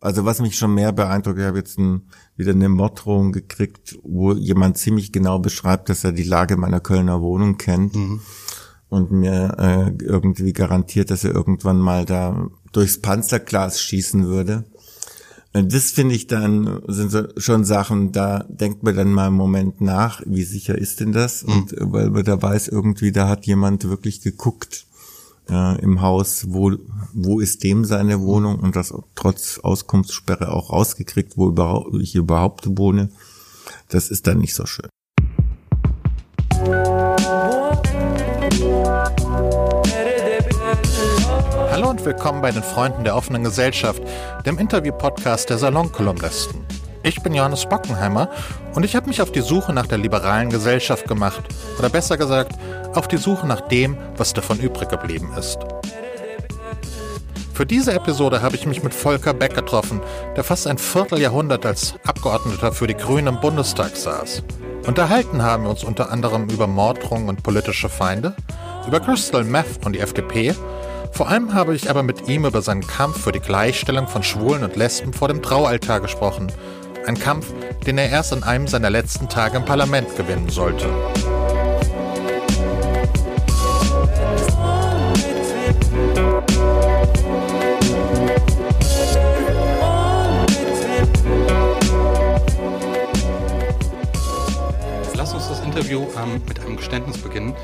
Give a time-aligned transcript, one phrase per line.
[0.00, 4.32] Also was mich schon mehr beeindruckt, ich habe jetzt ein, wieder eine Morddrohung gekriegt, wo
[4.32, 8.20] jemand ziemlich genau beschreibt, dass er die Lage meiner Kölner Wohnung kennt mhm.
[8.88, 14.64] und mir äh, irgendwie garantiert, dass er irgendwann mal da durchs Panzerglas schießen würde.
[15.52, 19.80] Das finde ich dann, sind so schon Sachen, da denkt man dann mal einen Moment
[19.82, 21.44] nach, wie sicher ist denn das?
[21.44, 21.52] Mhm.
[21.52, 24.86] Und weil man da weiß, irgendwie, da hat jemand wirklich geguckt
[25.48, 26.72] äh, im Haus, wo,
[27.12, 32.66] wo ist dem seine Wohnung und das trotz Auskunftssperre auch rausgekriegt, wo überhaupt, ich überhaupt
[32.78, 33.10] wohne.
[33.88, 34.88] Das ist dann nicht so schön.
[41.70, 44.02] Hallo und willkommen bei den Freunden der offenen Gesellschaft,
[44.44, 46.79] dem Interview-Podcast der Salonkolumnisten.
[47.02, 48.28] Ich bin Johannes Bockenheimer
[48.74, 51.42] und ich habe mich auf die Suche nach der liberalen Gesellschaft gemacht.
[51.78, 52.52] Oder besser gesagt,
[52.94, 55.58] auf die Suche nach dem, was davon übrig geblieben ist.
[57.54, 60.00] Für diese Episode habe ich mich mit Volker Beck getroffen,
[60.36, 64.42] der fast ein Vierteljahrhundert als Abgeordneter für die Grünen im Bundestag saß.
[64.86, 68.34] Unterhalten haben wir uns unter anderem über Morddrohungen und politische Feinde,
[68.86, 70.54] über Crystal Meth und die FDP.
[71.12, 74.64] Vor allem habe ich aber mit ihm über seinen Kampf für die Gleichstellung von Schwulen
[74.64, 76.50] und Lesben vor dem Traualtar gesprochen
[77.06, 77.52] ein Kampf,
[77.86, 80.86] den er erst an einem seiner letzten Tage im Parlament gewinnen sollte.
[95.14, 97.54] Lass uns das Interview ähm, mit einem Geständnis beginnen.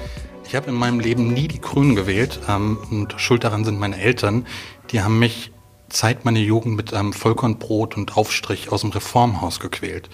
[0.49, 3.99] Ich habe in meinem Leben nie die Grünen gewählt ähm, und schuld daran sind meine
[3.99, 4.47] Eltern.
[4.91, 5.51] Die haben mich
[5.89, 10.09] Zeit meiner Jugend mit einem Vollkornbrot und Aufstrich aus dem Reformhaus gequält.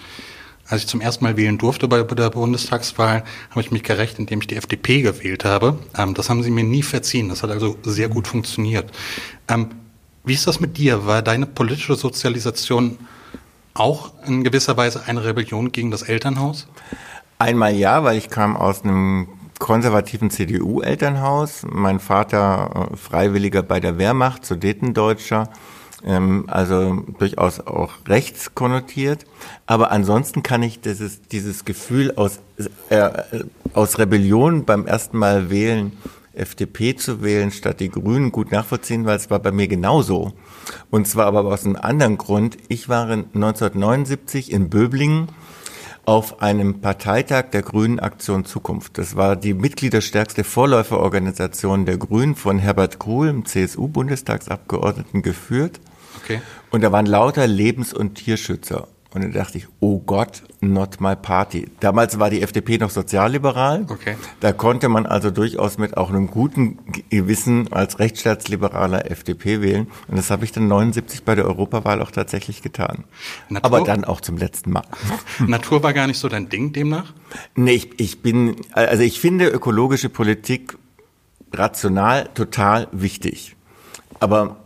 [0.67, 4.39] Als ich zum ersten Mal wählen durfte bei der Bundestagswahl, habe ich mich gerecht, indem
[4.39, 5.77] ich die FDP gewählt habe.
[5.97, 7.29] Ähm, das haben sie mir nie verziehen.
[7.29, 8.91] Das hat also sehr gut funktioniert.
[9.49, 9.69] Ähm,
[10.23, 11.05] wie ist das mit dir?
[11.05, 12.97] War deine politische Sozialisation
[13.73, 16.67] auch in gewisser Weise eine Rebellion gegen das Elternhaus?
[17.39, 19.27] Einmal ja, weil ich kam aus einem
[19.59, 21.65] konservativen CDU-Elternhaus.
[21.69, 25.49] Mein Vater äh, Freiwilliger bei der Wehrmacht, Sudetendeutscher,
[26.05, 29.25] ähm, also durchaus auch rechts konnotiert.
[29.65, 32.39] Aber ansonsten kann ich dieses, dieses Gefühl aus,
[32.89, 33.09] äh,
[33.73, 35.93] aus Rebellion beim ersten Mal wählen,
[36.33, 40.33] FDP zu wählen statt die Grünen gut nachvollziehen, weil es war bei mir genauso.
[40.89, 42.57] Und zwar aber aus einem anderen Grund.
[42.69, 45.27] Ich war 1979 in Böblingen
[46.05, 48.97] auf einem Parteitag der Grünen Aktion Zukunft.
[48.97, 55.79] Das war die mitgliederstärkste Vorläuferorganisation der Grünen von Herbert Kohl, CSU-Bundestagsabgeordneten, geführt.
[56.23, 56.41] Okay.
[56.71, 58.87] Und da waren lauter Lebens- und Tierschützer.
[59.13, 61.67] Und dann dachte ich, oh Gott, not my party.
[61.79, 63.85] Damals war die FDP noch sozialliberal.
[63.87, 64.15] Okay.
[64.39, 66.79] Da konnte man also durchaus mit auch einem guten
[67.11, 69.87] Gewissen als rechtsstaatsliberaler FDP wählen.
[70.07, 73.03] Und das habe ich dann 79 bei der Europawahl auch tatsächlich getan.
[73.49, 73.65] Natur?
[73.71, 74.85] Aber dann auch zum letzten Mal.
[75.45, 77.13] Natur war gar nicht so dein Ding demnach?
[77.53, 80.75] Nee, ich, ich bin, also ich finde ökologische Politik
[81.53, 83.55] rational total wichtig.
[84.19, 84.57] Aber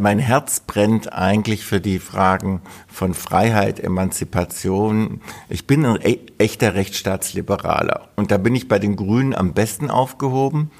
[0.00, 5.20] mein Herz brennt eigentlich für die Fragen von Freiheit, Emanzipation.
[5.48, 9.90] Ich bin ein e-, echter Rechtsstaatsliberaler und da bin ich bei den Grünen am besten
[9.90, 10.70] aufgehoben,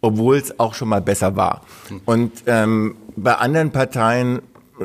[0.00, 1.62] obwohl es auch schon mal besser war.
[2.04, 4.42] Und ähm, bei anderen Parteien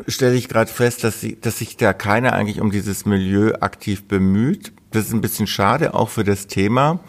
[0.07, 4.07] stelle ich gerade fest, dass, sie, dass sich da keiner eigentlich um dieses Milieu aktiv
[4.07, 4.71] bemüht.
[4.91, 6.99] Das ist ein bisschen schade, auch für das Thema.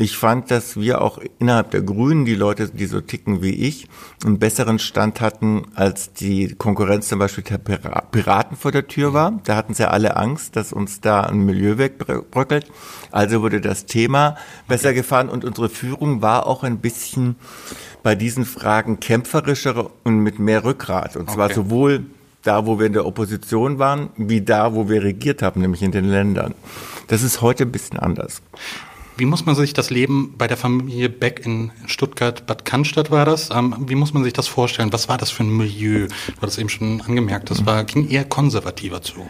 [0.00, 3.86] Ich fand, dass wir auch innerhalb der Grünen, die Leute, die so ticken wie ich,
[4.24, 9.38] einen besseren Stand hatten, als die Konkurrenz zum Beispiel der Piraten vor der Tür war.
[9.44, 12.72] Da hatten sie alle Angst, dass uns da ein Milieu wegbröckelt.
[13.10, 17.36] Also wurde das Thema besser gefahren und unsere Führung war auch ein bisschen
[18.02, 21.18] bei diesen Fragen kämpferischer und mit mehr Rückgrat.
[21.18, 21.56] Und zwar okay.
[21.56, 22.06] sowohl
[22.42, 25.92] da, wo wir in der Opposition waren, wie da, wo wir regiert haben, nämlich in
[25.92, 26.54] den Ländern.
[27.08, 28.40] Das ist heute ein bisschen anders.
[29.16, 33.24] Wie muss man sich das Leben bei der Familie Beck in Stuttgart, Bad Cannstatt war
[33.24, 33.50] das?
[33.50, 34.92] Ähm, wie muss man sich das vorstellen?
[34.92, 36.06] Was war das für ein Milieu?
[36.06, 39.28] Du hattest eben schon angemerkt, das war, ging eher konservativer zu.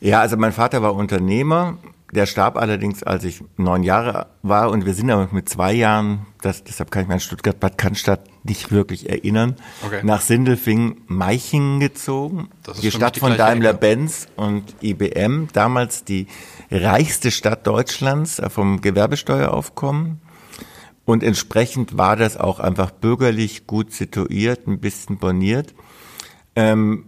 [0.00, 1.78] Ja, also mein Vater war Unternehmer.
[2.12, 6.26] Der starb allerdings, als ich neun Jahre war und wir sind aber mit zwei Jahren,
[6.42, 10.00] das, deshalb kann ich mich an Stuttgart-Bad Cannstatt nicht wirklich erinnern, okay.
[10.02, 12.50] nach Sindelfing-Meichingen gezogen.
[12.82, 16.26] die Stadt die von Daimler-Benz und IBM, damals die
[16.72, 20.20] reichste Stadt Deutschlands äh, vom Gewerbesteueraufkommen.
[21.04, 25.74] Und entsprechend war das auch einfach bürgerlich gut situiert, ein bisschen boniert.
[26.56, 27.06] Ähm,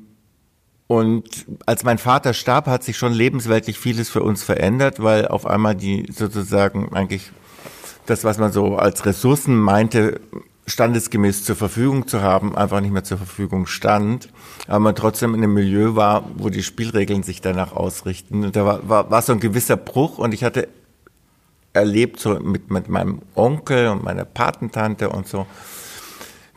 [0.87, 5.47] und als mein Vater starb, hat sich schon lebensweltlich vieles für uns verändert, weil auf
[5.47, 7.31] einmal die sozusagen eigentlich
[8.07, 10.21] das, was man so als Ressourcen meinte,
[10.67, 14.29] standesgemäß zur Verfügung zu haben, einfach nicht mehr zur Verfügung stand,
[14.67, 18.45] aber man trotzdem in einem Milieu war, wo die Spielregeln sich danach ausrichten.
[18.45, 20.69] Und da war, war, war so ein gewisser Bruch und ich hatte
[21.75, 25.47] erlebt, so mit, mit meinem Onkel und meiner Patentante und so,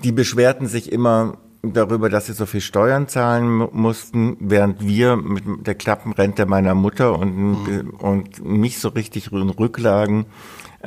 [0.04, 5.44] die beschwerten sich immer darüber, dass sie so viel Steuern zahlen mussten, während wir mit
[5.66, 7.90] der Klappenrente meiner Mutter und, mhm.
[7.98, 10.28] und nicht so richtig in Rücklagen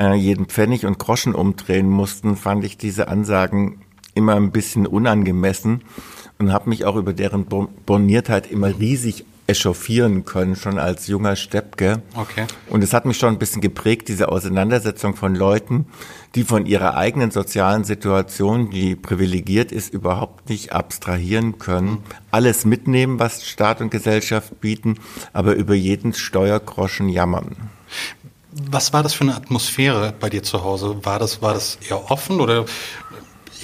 [0.01, 3.83] äh, jeden Pfennig und Groschen umdrehen mussten, fand ich diese Ansagen
[4.15, 5.83] immer ein bisschen unangemessen
[6.39, 12.03] und habe mich auch über deren Borniertheit immer riesig echauffieren können, schon als junger Steppke.
[12.15, 12.47] Okay.
[12.71, 15.87] Und es hat mich schon ein bisschen geprägt, diese Auseinandersetzung von Leuten,
[16.35, 21.99] die von ihrer eigenen sozialen Situation, die privilegiert ist, überhaupt nicht abstrahieren können.
[22.31, 24.95] Alles mitnehmen, was Staat und Gesellschaft bieten,
[25.33, 27.57] aber über jeden Steuergroschen jammern.
[28.53, 31.05] Was war das für eine Atmosphäre bei dir zu Hause?
[31.05, 32.65] War das, war das eher offen oder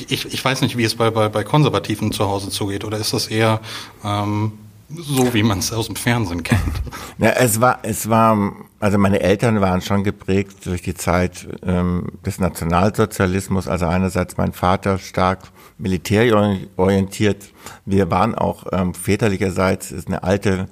[0.09, 3.13] ich, ich weiß nicht, wie es bei, bei, bei Konservativen zu Hause zugeht, oder ist
[3.13, 3.61] das eher
[4.05, 4.53] ähm,
[4.89, 6.61] so, wie man es aus dem Fernsehen kennt?
[7.19, 12.13] Ja, es war, es war, also meine Eltern waren schon geprägt durch die Zeit ähm,
[12.27, 13.69] des Nationalsozialismus.
[13.69, 15.45] Also einerseits mein Vater stark
[15.79, 17.47] militärorientiert.
[17.87, 20.69] Wir waren auch ähm, väterlicherseits ist eine alte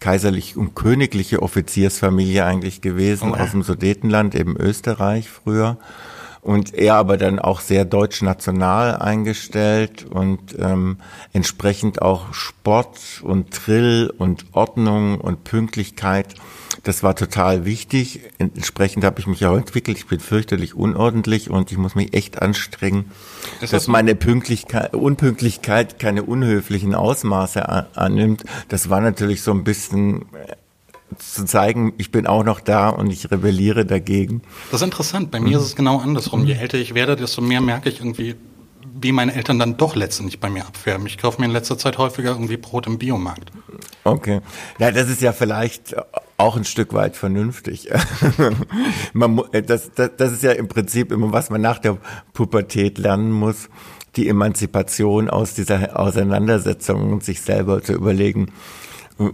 [0.00, 3.44] kaiserlich und königliche Offiziersfamilie eigentlich gewesen, oh, ja.
[3.44, 5.76] aus dem Sudetenland, eben Österreich früher.
[6.42, 10.96] Und er aber dann auch sehr deutsch-national eingestellt und ähm,
[11.32, 16.34] entsprechend auch Sport und Trill und Ordnung und Pünktlichkeit.
[16.82, 18.20] Das war total wichtig.
[18.38, 19.98] Entsprechend habe ich mich auch entwickelt.
[19.98, 23.10] Ich bin fürchterlich unordentlich und ich muss mich echt anstrengen,
[23.60, 28.44] das dass meine Pünktlichkeit, Unpünktlichkeit keine unhöflichen Ausmaße annimmt.
[28.68, 30.24] Das war natürlich so ein bisschen
[31.18, 34.42] zu zeigen, ich bin auch noch da und ich rebelliere dagegen.
[34.70, 35.30] Das ist interessant.
[35.30, 36.44] Bei mir ist es genau andersrum.
[36.44, 38.36] Je älter ich werde, desto mehr merke ich irgendwie,
[39.02, 41.06] wie meine Eltern dann doch letztendlich bei mir abfärben.
[41.06, 43.50] Ich kaufe mir in letzter Zeit häufiger irgendwie Brot im Biomarkt.
[44.04, 44.40] Okay.
[44.78, 45.96] Ja, das ist ja vielleicht
[46.36, 47.88] auch ein Stück weit vernünftig.
[49.12, 51.98] man, das, das, das ist ja im Prinzip immer, was man nach der
[52.32, 53.68] Pubertät lernen muss,
[54.16, 58.52] die Emanzipation aus dieser Auseinandersetzung und sich selber zu überlegen,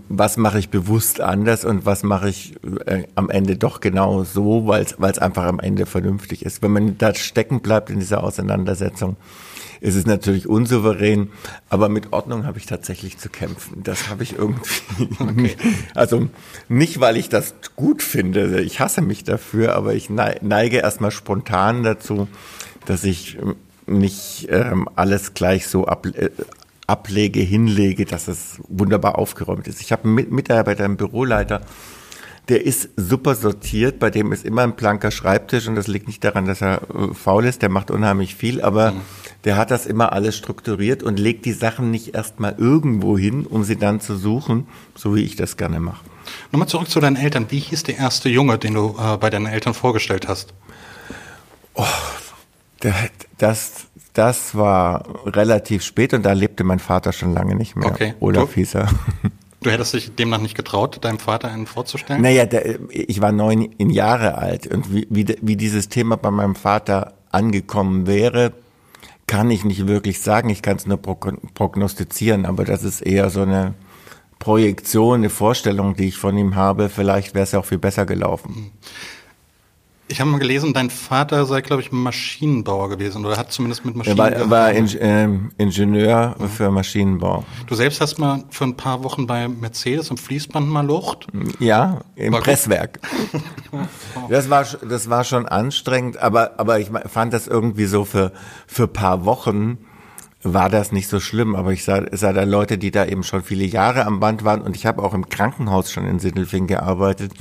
[0.08, 2.56] was mache ich bewusst anders und was mache ich
[2.86, 6.60] äh, am Ende doch genau so, weil es einfach am Ende vernünftig ist.
[6.62, 9.16] Wenn man da stecken bleibt in dieser Auseinandersetzung,
[9.80, 11.30] ist es natürlich unsouverän,
[11.68, 13.82] aber mit Ordnung habe ich tatsächlich zu kämpfen.
[13.84, 14.56] Das habe ich irgendwie.
[15.18, 15.56] Okay.
[15.94, 16.28] Also
[16.68, 21.82] nicht, weil ich das gut finde, ich hasse mich dafür, aber ich neige erstmal spontan
[21.82, 22.28] dazu,
[22.86, 23.38] dass ich
[23.86, 26.30] nicht ähm, alles gleich so ab, äh,
[26.86, 29.80] ablege, hinlege, dass es wunderbar aufgeräumt ist.
[29.80, 31.62] Ich habe einen Mitarbeiter, einen Büroleiter,
[32.48, 36.22] der ist super sortiert, bei dem ist immer ein blanker Schreibtisch und das liegt nicht
[36.22, 39.00] daran, dass er äh, faul ist, der macht unheimlich viel, aber mhm.
[39.44, 43.64] der hat das immer alles strukturiert und legt die Sachen nicht erstmal irgendwo hin, um
[43.64, 46.04] sie dann zu suchen, so wie ich das gerne mache.
[46.52, 47.46] Nochmal zurück zu deinen Eltern.
[47.48, 50.54] Wie hieß der erste Junge, den du äh, bei deinen Eltern vorgestellt hast?
[51.74, 51.84] Oh,
[52.82, 52.94] der,
[53.38, 53.85] das,
[54.16, 57.88] das war relativ spät und da lebte mein Vater schon lange nicht mehr.
[57.88, 58.14] Okay.
[58.20, 58.88] Olaf du, hieß er.
[59.62, 62.22] Du hättest dich demnach nicht getraut, deinem Vater einen vorzustellen?
[62.22, 66.54] Naja, der, ich war neun Jahre alt und wie, wie, wie dieses Thema bei meinem
[66.54, 68.52] Vater angekommen wäre,
[69.26, 70.50] kann ich nicht wirklich sagen.
[70.50, 73.74] Ich kann es nur prognostizieren, aber das ist eher so eine
[74.38, 76.88] Projektion, eine Vorstellung, die ich von ihm habe.
[76.88, 78.70] Vielleicht wäre es ja auch viel besser gelaufen.
[80.08, 83.96] Ich habe mal gelesen, dein Vater sei, glaube ich, Maschinenbauer gewesen oder hat zumindest mit
[83.96, 84.18] Maschinen.
[84.18, 86.48] Er war, war in, äh, Ingenieur mhm.
[86.48, 87.44] für Maschinenbau.
[87.66, 91.26] Du selbst hast mal für ein paar Wochen bei Mercedes im Fließband mal Lucht?
[91.58, 93.00] Ja, im war Presswerk.
[94.28, 98.32] das war das war schon anstrengend, aber aber ich fand das irgendwie so für
[98.68, 99.78] für paar Wochen
[100.54, 103.42] war das nicht so schlimm, aber ich sah, sah da Leute, die da eben schon
[103.42, 107.32] viele Jahre am Band waren und ich habe auch im Krankenhaus schon in Sindelfing gearbeitet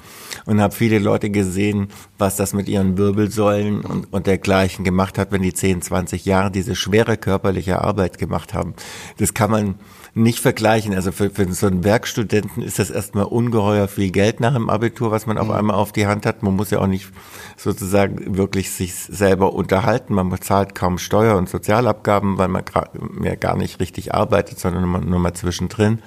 [0.46, 5.32] und habe viele Leute gesehen, was das mit ihren Wirbelsäulen und, und dergleichen gemacht hat,
[5.32, 8.74] wenn die 10, 20 Jahre diese schwere körperliche Arbeit gemacht haben.
[9.18, 9.76] Das kann man
[10.16, 10.96] nicht vergleichen.
[10.96, 15.12] Also für, für so einen Werkstudenten ist das erstmal ungeheuer viel Geld nach dem Abitur,
[15.12, 15.54] was man auf mhm.
[15.54, 16.42] einmal auf die Hand hat.
[16.42, 17.10] Man muss ja auch nicht
[17.58, 20.16] sozusagen wirklich sich selber unterhalten.
[20.16, 22.64] Man bezahlt kaum Steuer- und Sozialabgaben, weil man
[23.12, 26.00] mehr gar nicht richtig arbeitet, sondern nur, nur mal zwischendrin.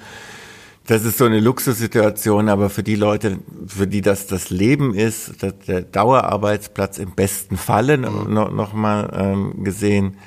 [0.87, 3.37] Das ist so eine Luxussituation, aber für die Leute,
[3.67, 5.35] für die das das Leben ist,
[5.67, 8.33] der Dauerarbeitsplatz im besten Falle mhm.
[8.33, 10.17] noch, noch mal ähm, gesehen,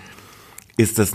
[0.76, 1.12] ist das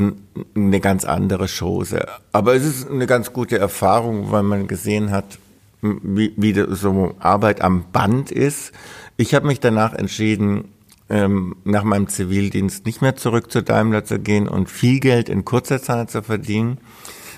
[0.56, 2.06] eine ganz andere Chose.
[2.32, 5.40] Aber es ist eine ganz gute Erfahrung, weil man gesehen hat,
[5.82, 8.72] wie, wie so Arbeit am Band ist.
[9.16, 10.66] Ich habe mich danach entschieden,
[11.10, 15.46] ähm, nach meinem Zivildienst nicht mehr zurück zu Daimler zu gehen und viel Geld in
[15.46, 16.80] kurzer Zeit zu verdienen,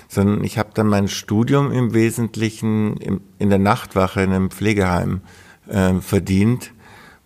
[0.08, 5.20] sondern ich habe dann mein Studium im Wesentlichen in der Nachtwache in einem Pflegeheim
[5.68, 6.72] äh, verdient,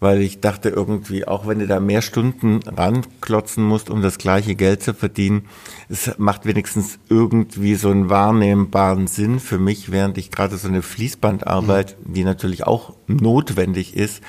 [0.05, 4.55] weil ich dachte irgendwie, auch wenn du da mehr Stunden ranklotzen musst, um das gleiche
[4.55, 5.47] Geld zu verdienen,
[5.89, 10.83] es macht wenigstens irgendwie so einen wahrnehmbaren Sinn für mich, während ich gerade so eine
[10.83, 12.13] Fließbandarbeit, mhm.
[12.13, 14.23] die natürlich auch notwendig ist,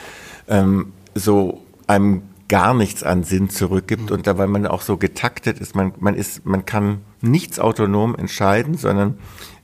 [0.48, 5.60] ähm, so einem gar nichts an Sinn zurückgibt und da weil man auch so getaktet
[5.60, 9.18] ist, man, man ist, man kann nichts autonom entscheiden, sondern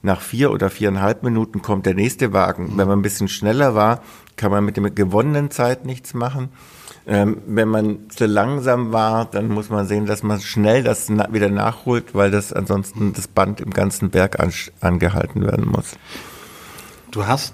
[0.03, 2.74] nach vier oder viereinhalb Minuten kommt der nächste Wagen.
[2.75, 4.01] Wenn man ein bisschen schneller war,
[4.36, 6.50] kann man mit der gewonnenen Zeit nichts machen.
[7.08, 11.34] Ähm, wenn man zu langsam war, dann muss man sehen, dass man schnell das na
[11.34, 15.98] wieder nachholt, weil das ansonsten das Band im ganzen Berg an angehalten werden muss.
[17.10, 17.54] Du hast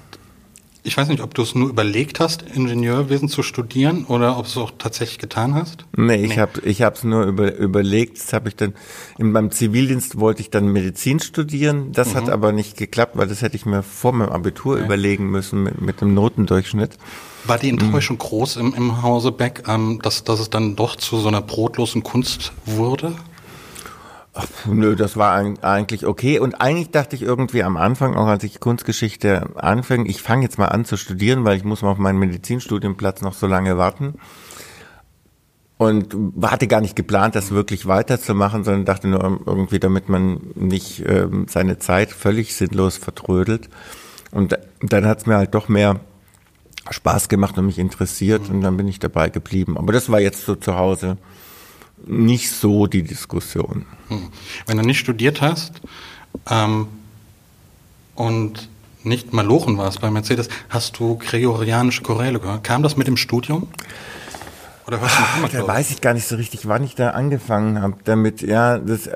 [0.87, 4.51] ich weiß nicht, ob du es nur überlegt hast, Ingenieurwesen zu studieren oder ob du
[4.51, 5.85] es auch tatsächlich getan hast?
[5.95, 6.37] Nee, ich nee.
[6.37, 8.17] habe ich es nur über, überlegt.
[8.17, 8.73] Das habe ich dann
[9.17, 11.91] in meinem Zivildienst wollte ich dann Medizin studieren.
[11.91, 12.15] Das mhm.
[12.15, 14.85] hat aber nicht geklappt, weil das hätte ich mir vor meinem Abitur okay.
[14.85, 16.97] überlegen müssen mit, mit dem Notendurchschnitt.
[17.43, 18.21] War die Enttäuschung mhm.
[18.21, 22.03] groß im, im Hause Beck, ähm, dass, dass es dann doch zu so einer brotlosen
[22.03, 23.13] Kunst wurde?
[24.39, 26.37] Ach, nö, das war eigentlich okay.
[26.37, 30.59] Und eigentlich dachte ich irgendwie am Anfang, auch als ich Kunstgeschichte anfing, ich fange jetzt
[30.59, 34.19] mal an zu studieren, weil ich muss mal auf meinen Medizinstudienplatz noch so lange warten.
[35.79, 41.03] Und hatte gar nicht geplant, das wirklich weiterzumachen, sondern dachte nur irgendwie, damit man nicht
[41.07, 43.69] ähm, seine Zeit völlig sinnlos vertrödelt.
[44.29, 45.99] Und dann hat es mir halt doch mehr
[46.91, 49.79] Spaß gemacht und mich interessiert und dann bin ich dabei geblieben.
[49.79, 51.17] Aber das war jetzt so zu Hause
[52.05, 53.85] nicht so die Diskussion.
[54.09, 54.29] Hm.
[54.65, 55.81] Wenn du nicht studiert hast
[56.49, 56.87] ähm,
[58.15, 58.69] und
[59.03, 62.63] nicht Malochen warst bei Mercedes, hast du gregorianische Choräle gehört.
[62.63, 63.67] Kam das mit dem Studium?
[64.85, 67.81] Oder hörst du Ach, da weiß ich gar nicht so richtig, wann ich da angefangen
[67.81, 68.41] habe damit.
[68.41, 69.09] Ja, das,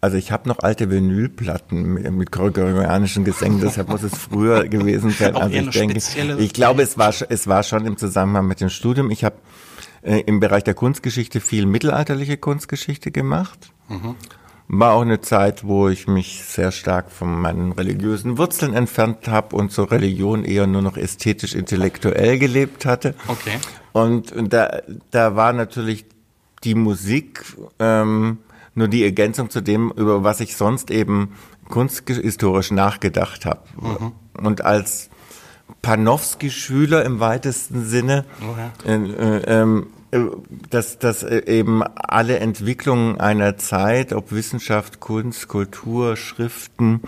[0.00, 5.10] also ich habe noch alte Vinylplatten mit, mit gregorianischen Gesängen, deshalb muss es früher gewesen
[5.10, 5.34] sein.
[5.34, 5.98] Also ich denke,
[6.38, 9.10] ich glaube, es war, es war schon im Zusammenhang mit dem Studium.
[9.10, 9.36] Ich habe
[10.02, 13.72] äh, im Bereich der Kunstgeschichte viel mittelalterliche Kunstgeschichte gemacht.
[13.88, 14.14] Mhm.
[14.70, 19.56] War auch eine Zeit, wo ich mich sehr stark von meinen religiösen Wurzeln entfernt habe
[19.56, 23.14] und zur Religion eher nur noch ästhetisch-intellektuell gelebt hatte.
[23.28, 23.58] Okay.
[23.92, 26.04] Und da, da war natürlich
[26.64, 27.44] die Musik
[27.78, 28.38] ähm,
[28.74, 31.34] nur die Ergänzung zu dem, über was ich sonst eben
[31.68, 33.60] kunsthistorisch nachgedacht habe.
[33.80, 34.12] Mhm.
[34.42, 35.10] Und als
[35.82, 38.24] Panofsky-Schüler im weitesten Sinne.
[38.40, 38.70] Okay.
[38.86, 40.20] Äh, ähm, äh,
[40.70, 47.02] dass, dass äh, eben alle Entwicklungen einer Zeit, ob Wissenschaft, Kunst, Kultur, Schriften,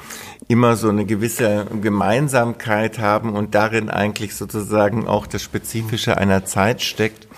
[0.49, 6.83] immer so eine gewisse Gemeinsamkeit haben und darin eigentlich sozusagen auch das Spezifische einer Zeit
[6.83, 7.30] steckt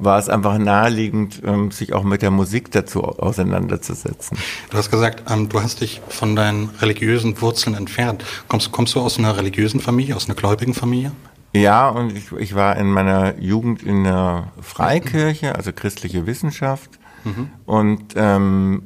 [0.00, 4.38] war es einfach naheliegend, ähm, sich auch mit der Musik dazu auseinanderzusetzen.
[4.70, 8.24] Du hast gesagt, ähm, du hast dich von deinen religiösen Wurzeln entfernt.
[8.48, 11.12] Kommst, kommst du aus einer religiösen Familie, aus einer gläubigen Familie?
[11.52, 16.90] Ja, und ich, ich war in meiner Jugend in der Freikirche, also christliche Wissenschaft.
[17.24, 17.50] Mhm.
[17.66, 18.82] Und ähm,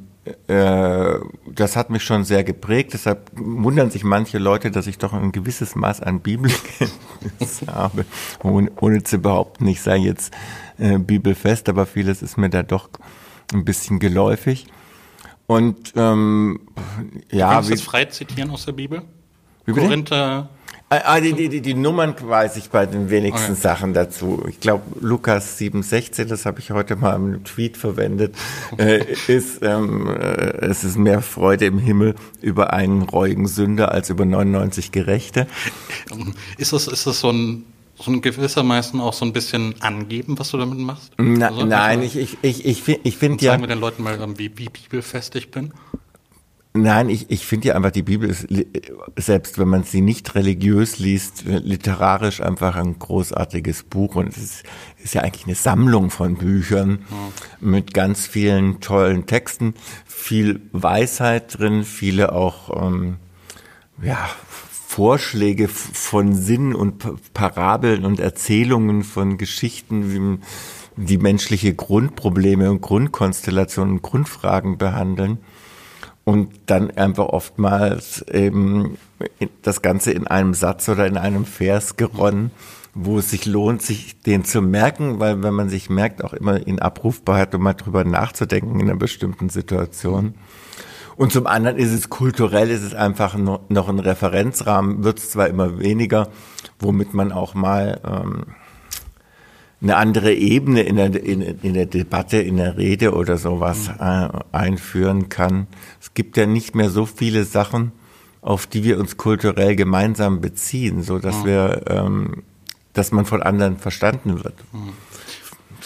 [0.47, 2.93] äh, das hat mich schon sehr geprägt.
[2.93, 8.05] Deshalb wundern sich manche Leute, dass ich doch ein gewisses Maß an Bibelkenntnis habe,
[8.41, 10.33] ohne, ohne, zu behaupten, ich sei jetzt
[10.77, 12.89] äh, bibelfest, aber vieles ist mir da doch
[13.53, 14.67] ein bisschen geläufig.
[15.47, 16.59] Und ähm,
[17.31, 19.03] ja, du kannst wie, das frei zitieren aus der Bibel?
[19.65, 20.49] Wie Korinther
[20.87, 23.61] Ah, ah, die, die, die Nummern weiß ich bei den wenigsten okay.
[23.61, 24.45] Sachen dazu.
[24.47, 28.35] Ich glaube, Lukas 7,16, das habe ich heute mal im Tweet verwendet,
[28.77, 34.11] äh, ist, ähm, äh, es ist mehr Freude im Himmel über einen reuigen Sünder als
[34.11, 35.47] über 99 Gerechte.
[36.59, 37.65] Ist das, ist das so ein
[37.97, 41.13] so ein gewissermaßen auch so ein bisschen angeben, was du damit machst?
[41.17, 43.51] Na, also, nein, ich, ich, ich, ich, ich finde ja.
[43.51, 45.73] Sagen wir den Leuten mal, wie, wie bibelfest ich bin?
[46.77, 48.47] Nein, ich, ich finde ja einfach, die Bibel ist,
[49.15, 54.63] selbst wenn man sie nicht religiös liest, literarisch einfach ein großartiges Buch und es ist,
[55.01, 57.05] ist ja eigentlich eine Sammlung von Büchern
[57.61, 57.69] mhm.
[57.69, 59.73] mit ganz vielen tollen Texten,
[60.05, 63.17] viel Weisheit drin, viele auch, ähm,
[64.01, 64.29] ja,
[64.87, 70.39] Vorschläge von Sinn und Parabeln und Erzählungen von Geschichten,
[70.95, 75.39] die menschliche Grundprobleme und Grundkonstellationen und Grundfragen behandeln
[76.23, 78.97] und dann einfach oftmals eben
[79.63, 82.51] das Ganze in einem Satz oder in einem Vers geronnen,
[82.93, 86.65] wo es sich lohnt, sich den zu merken, weil wenn man sich merkt, auch immer
[86.65, 90.35] in Abrufbarkeit, um mal drüber nachzudenken in einer bestimmten Situation.
[91.17, 95.47] Und zum anderen ist es kulturell, ist es einfach noch ein Referenzrahmen, wird es zwar
[95.47, 96.29] immer weniger,
[96.79, 98.55] womit man auch mal ähm,
[99.81, 104.29] eine andere Ebene in der, in, in der Debatte, in der Rede oder sowas äh,
[104.51, 105.67] einführen kann.
[106.01, 107.91] Es gibt ja nicht mehr so viele Sachen,
[108.41, 111.45] auf die wir uns kulturell gemeinsam beziehen, so dass mhm.
[111.45, 112.43] wir, ähm,
[112.93, 114.55] dass man von anderen verstanden wird.
[114.73, 114.93] Mhm.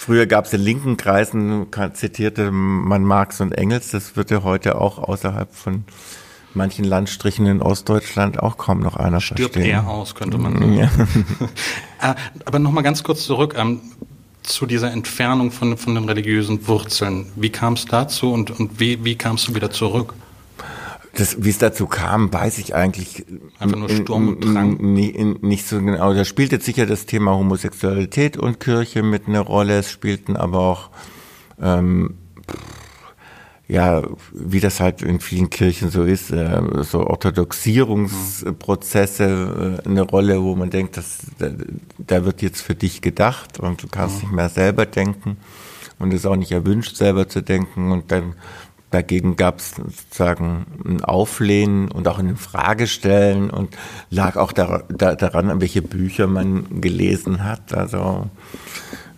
[0.09, 4.81] Früher gab es in linken Kreisen, zitierte man Marx und Engels, das wird ja heute
[4.81, 5.83] auch außerhalb von
[6.55, 9.65] manchen Landstrichen in Ostdeutschland auch kaum noch einer Stirbt verstehen.
[9.65, 10.73] eher aus, könnte man sagen.
[10.73, 10.89] Ja.
[11.99, 13.81] Ah, aber nochmal ganz kurz zurück ähm,
[14.41, 17.27] zu dieser Entfernung von, von den religiösen Wurzeln.
[17.35, 20.15] Wie kam es dazu und, und wie, wie kamst du wieder zurück?
[21.13, 23.25] Wie es dazu kam, weiß ich eigentlich
[23.59, 24.77] einfach nur Sturm und Drang.
[25.41, 26.13] Nicht so genau.
[26.13, 29.79] Da spielte sicher das Thema Homosexualität und Kirche mit eine Rolle.
[29.79, 30.89] Es spielten aber auch
[31.61, 32.15] ähm,
[33.69, 40.41] ja, wie das halt in vielen Kirchen so ist, äh, so Orthodoxierungsprozesse äh, eine Rolle,
[40.41, 41.51] wo man denkt, dass da,
[41.99, 44.21] da wird jetzt für dich gedacht und du kannst mhm.
[44.21, 45.37] nicht mehr selber denken
[45.99, 48.33] und es ist auch nicht erwünscht, selber zu denken und dann
[48.91, 53.75] dagegen gab es sozusagen ein Auflehnen und auch ein Fragestellen und
[54.09, 57.73] lag auch da, da, daran, welche Bücher man gelesen hat.
[57.73, 58.29] Also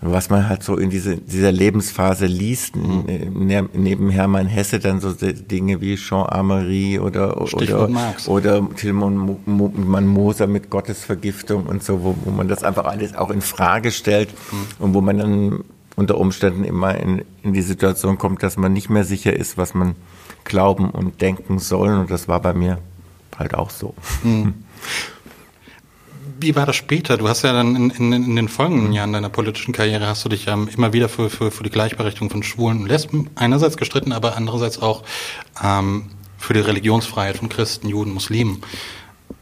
[0.01, 2.75] was man halt so in diese, dieser Lebensphase liest.
[2.75, 3.45] Mhm.
[3.45, 7.89] Ne, neben Hermann Hesse dann so Dinge wie Jean Amery oder, oder,
[8.27, 13.41] oder Tilman Moser mit Gottesvergiftung und so, wo, wo man das einfach alles auch in
[13.41, 14.85] Frage stellt mhm.
[14.85, 15.63] und wo man dann
[16.01, 19.73] unter Umständen immer in, in die Situation kommt, dass man nicht mehr sicher ist, was
[19.73, 19.95] man
[20.43, 21.93] glauben und denken soll.
[21.93, 22.79] Und das war bei mir
[23.37, 23.93] halt auch so.
[24.23, 24.55] Mhm.
[26.39, 27.17] Wie war das später?
[27.17, 30.29] Du hast ja dann in, in, in den folgenden Jahren deiner politischen Karriere hast du
[30.29, 34.11] dich ähm, immer wieder für, für, für die Gleichberechtigung von Schwulen und Lesben einerseits gestritten,
[34.11, 35.03] aber andererseits auch
[35.63, 38.63] ähm, für die Religionsfreiheit von Christen, Juden, Muslimen.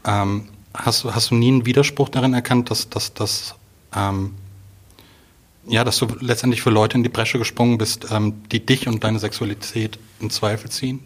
[0.04, 3.54] Ähm, hast, hast du nie einen Widerspruch darin erkannt, dass, dass, dass,
[3.96, 4.34] ähm,
[5.66, 9.04] ja, dass du letztendlich für Leute in die Bresche gesprungen bist, ähm, die dich und
[9.04, 11.00] deine Sexualität in Zweifel ziehen?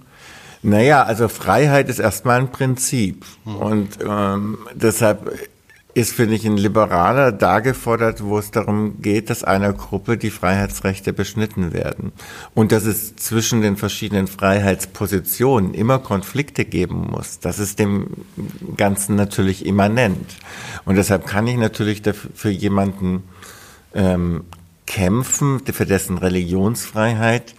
[0.62, 3.26] Naja, also Freiheit ist erstmal ein Prinzip.
[3.44, 3.56] Hm.
[3.56, 5.30] Und ähm, deshalb
[5.94, 10.31] ist, finde ich, ein Liberaler da gefordert, wo es darum geht, dass einer Gruppe die
[10.31, 12.12] Freiheitsrechte beschnitten werden.
[12.52, 17.38] Und dass es zwischen den verschiedenen Freiheitspositionen immer Konflikte geben muss.
[17.38, 18.09] Das ist dem
[18.76, 20.37] Ganzen natürlich immanent.
[20.85, 22.02] Und deshalb kann ich natürlich
[22.35, 23.22] für jemanden
[23.94, 24.44] ähm,
[24.87, 27.54] kämpfen, für dessen Religionsfreiheit,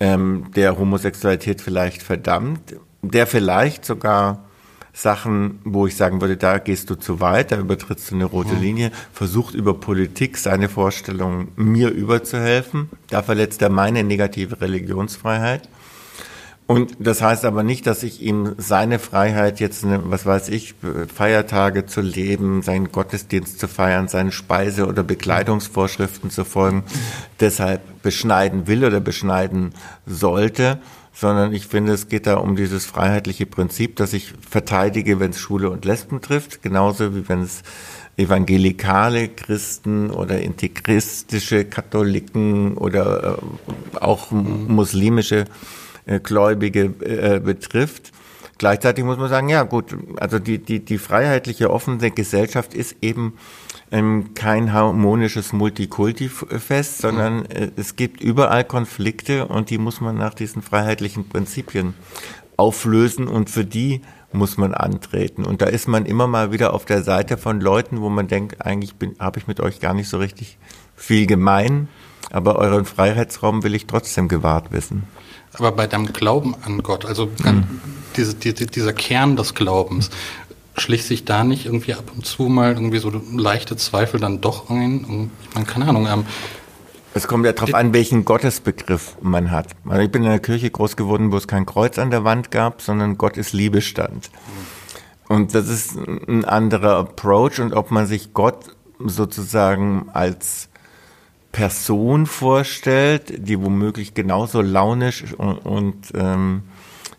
[0.00, 4.44] ähm, der Homosexualität vielleicht verdammt, der vielleicht sogar
[4.92, 8.54] Sachen, wo ich sagen würde, da gehst du zu weit, da übertrittst du eine rote
[8.54, 12.88] Linie, versucht über Politik seine Vorstellungen mir überzuhelfen.
[13.10, 15.68] Da verletzt er meine negative Religionsfreiheit.
[16.66, 20.74] Und das heißt aber nicht, dass ich ihm seine Freiheit jetzt, was weiß ich,
[21.14, 26.84] Feiertage zu leben, seinen Gottesdienst zu feiern, seinen Speise- oder Bekleidungsvorschriften zu folgen,
[27.38, 29.74] deshalb beschneiden will oder beschneiden
[30.06, 30.78] sollte,
[31.12, 35.38] sondern ich finde, es geht da um dieses freiheitliche Prinzip, dass ich verteidige, wenn es
[35.38, 37.62] Schule und Lesben trifft, genauso wie wenn es
[38.16, 45.44] evangelikale Christen oder integristische Katholiken oder äh, auch muslimische äh,
[46.06, 48.12] Gläubige äh, betrifft.
[48.58, 53.34] Gleichzeitig muss man sagen, ja gut, also die, die, die freiheitliche offene Gesellschaft ist eben
[53.90, 57.46] ähm, kein harmonisches Multikulti-Fest, sondern mhm.
[57.50, 61.94] äh, es gibt überall Konflikte und die muss man nach diesen freiheitlichen Prinzipien
[62.56, 65.44] auflösen und für die muss man antreten.
[65.44, 68.64] Und da ist man immer mal wieder auf der Seite von Leuten, wo man denkt,
[68.64, 70.58] eigentlich habe ich mit euch gar nicht so richtig
[70.96, 71.88] viel gemein,
[72.30, 75.04] aber euren Freiheitsraum will ich trotzdem gewahrt wissen.
[75.58, 77.80] Aber bei deinem Glauben an Gott, also mhm.
[78.16, 80.10] diese, die, dieser Kern des Glaubens,
[80.76, 84.70] schlicht sich da nicht irgendwie ab und zu mal irgendwie so leichte Zweifel dann doch
[84.70, 85.04] ein?
[85.04, 86.06] Und ich meine, keine Ahnung.
[86.08, 86.24] Ähm,
[87.14, 89.68] es kommt ja darauf an, welchen Gottesbegriff man hat.
[89.88, 92.50] Also ich bin in einer Kirche groß geworden, wo es kein Kreuz an der Wand
[92.50, 94.30] gab, sondern Gott ist Liebe stand.
[95.28, 100.68] Und das ist ein anderer Approach und ob man sich Gott sozusagen als
[101.54, 106.64] Person vorstellt, die womöglich genauso launisch und, und ähm,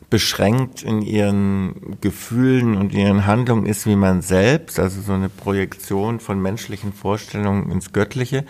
[0.09, 6.19] beschränkt in ihren Gefühlen und ihren Handlungen ist wie man selbst, also so eine Projektion
[6.19, 8.43] von menschlichen Vorstellungen ins Göttliche,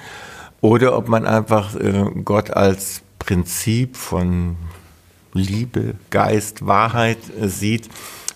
[0.60, 4.56] oder ob man einfach äh, Gott als Prinzip von
[5.34, 7.90] Liebe, Geist, Wahrheit äh, sieht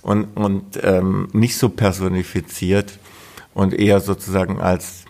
[0.04, 3.00] und, und ähm, nicht so personifiziert
[3.56, 5.06] und eher sozusagen als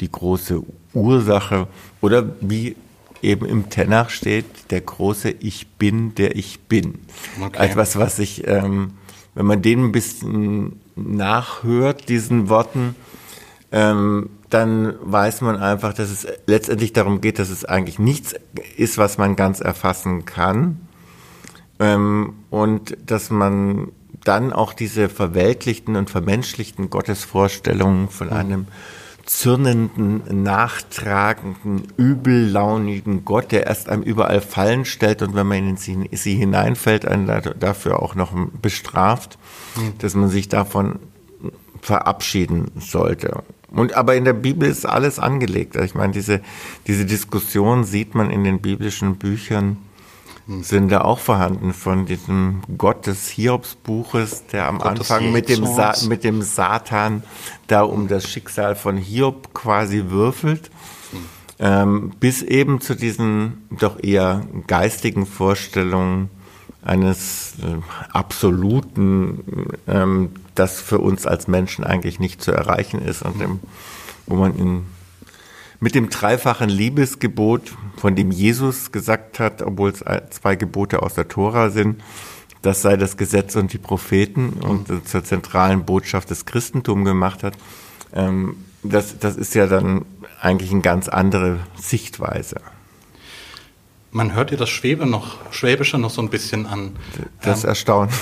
[0.00, 0.62] die große
[0.94, 1.68] Ursache
[2.00, 2.76] oder wie
[3.22, 7.00] eben im Tenach steht, der große Ich bin, der ich bin.
[7.42, 7.66] Okay.
[7.66, 8.92] Etwas, was ich, ähm,
[9.34, 12.94] wenn man den ein bisschen nachhört, diesen Worten,
[13.72, 18.34] ähm, dann weiß man einfach, dass es letztendlich darum geht, dass es eigentlich nichts
[18.76, 20.80] ist, was man ganz erfassen kann.
[21.78, 23.88] Ähm, und dass man
[24.24, 28.66] dann auch diese verweltlichten und vermenschlichten Gottesvorstellungen von einem
[29.26, 36.08] zürnenden, nachtragenden, übellaunigen Gott, der erst einem überall Fallen stellt und wenn man in sie,
[36.12, 37.26] sie hineinfällt, einen
[37.58, 39.38] dafür auch noch bestraft,
[39.74, 39.98] mhm.
[39.98, 41.00] dass man sich davon
[41.82, 43.42] verabschieden sollte.
[43.70, 45.76] Und aber in der Bibel ist alles angelegt.
[45.76, 46.40] Ich meine, diese,
[46.86, 49.76] diese Diskussion sieht man in den biblischen Büchern
[50.46, 55.66] sind da auch vorhanden von diesem Gott des Hiobsbuches, der am Gott Anfang mit dem,
[55.66, 57.24] Sa mit dem Satan
[57.66, 60.70] da um das Schicksal von Hiob quasi würfelt,
[61.58, 66.30] ähm, bis eben zu diesen doch eher geistigen Vorstellungen
[66.82, 67.80] eines äh,
[68.12, 73.58] absoluten, ähm, das für uns als Menschen eigentlich nicht zu erreichen ist und dem,
[74.26, 74.86] wo man in
[75.80, 81.28] mit dem dreifachen Liebesgebot, von dem Jesus gesagt hat, obwohl es zwei Gebote aus der
[81.28, 82.02] Tora sind,
[82.62, 85.04] das sei das Gesetz und die Propheten und mhm.
[85.04, 87.54] zur zentralen Botschaft des Christentums gemacht hat.
[88.12, 90.04] Ähm, das, das ist ja dann
[90.40, 92.56] eigentlich eine ganz andere Sichtweise.
[94.12, 96.96] Man hört dir das Schwebe noch, Schwäbische noch so ein bisschen an.
[97.42, 98.12] Das ähm, erstaunt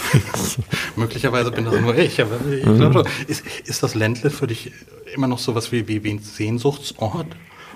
[0.97, 2.79] Möglicherweise bin das nur ich, aber ich mhm.
[2.79, 4.73] glaube, ist, ist das Ländle für dich
[5.15, 7.29] immer noch sowas wie, wie, wie ein Sehnsuchtsort?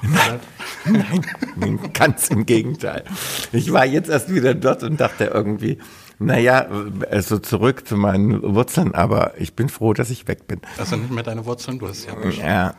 [0.02, 0.40] Nein,
[1.56, 3.04] nein, ganz im Gegenteil.
[3.52, 5.78] Ich war jetzt erst wieder dort und dachte irgendwie,
[6.18, 6.66] naja,
[7.10, 10.60] also zurück zu meinen Wurzeln, aber ich bin froh, dass ich weg bin.
[10.76, 12.30] Also nicht mehr deine Wurzeln, du hast ja.
[12.30, 12.74] Ja,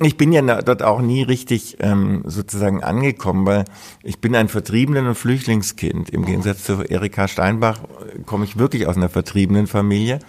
[0.00, 3.64] ich bin ja dort auch nie richtig ähm, sozusagen angekommen, weil
[4.02, 6.10] ich bin ein Vertriebenen- und Flüchtlingskind.
[6.10, 7.80] Im Gegensatz zu Erika Steinbach
[8.24, 10.20] komme ich wirklich aus einer vertriebenen Familie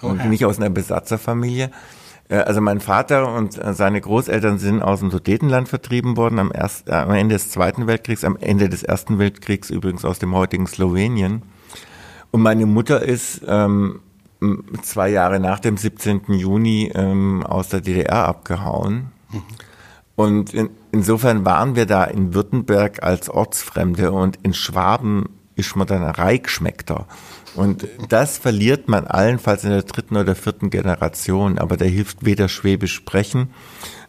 [0.00, 0.28] und okay.
[0.28, 1.66] nicht aus einer Besatzerfamilie.
[1.66, 1.70] Äh,
[2.36, 6.88] also mein Vater und äh, seine Großeltern sind aus dem Sudetenland vertrieben worden am, erst,
[6.88, 10.66] äh, am Ende des Zweiten Weltkriegs, am Ende des Ersten Weltkriegs übrigens aus dem heutigen
[10.66, 11.42] Slowenien.
[12.30, 14.00] Und meine Mutter ist ähm,
[14.82, 16.22] zwei Jahre nach dem 17.
[16.28, 19.10] Juni ähm, aus der DDR abgehauen.
[19.32, 19.42] Mhm.
[20.14, 25.86] Und in, insofern waren wir da in Württemberg als Ortsfremde und in Schwaben ist man
[25.86, 27.06] dann Reichschmeckter.
[27.54, 32.48] Und das verliert man allenfalls in der dritten oder vierten Generation, aber da hilft weder
[32.48, 33.50] Schwäbisch sprechen,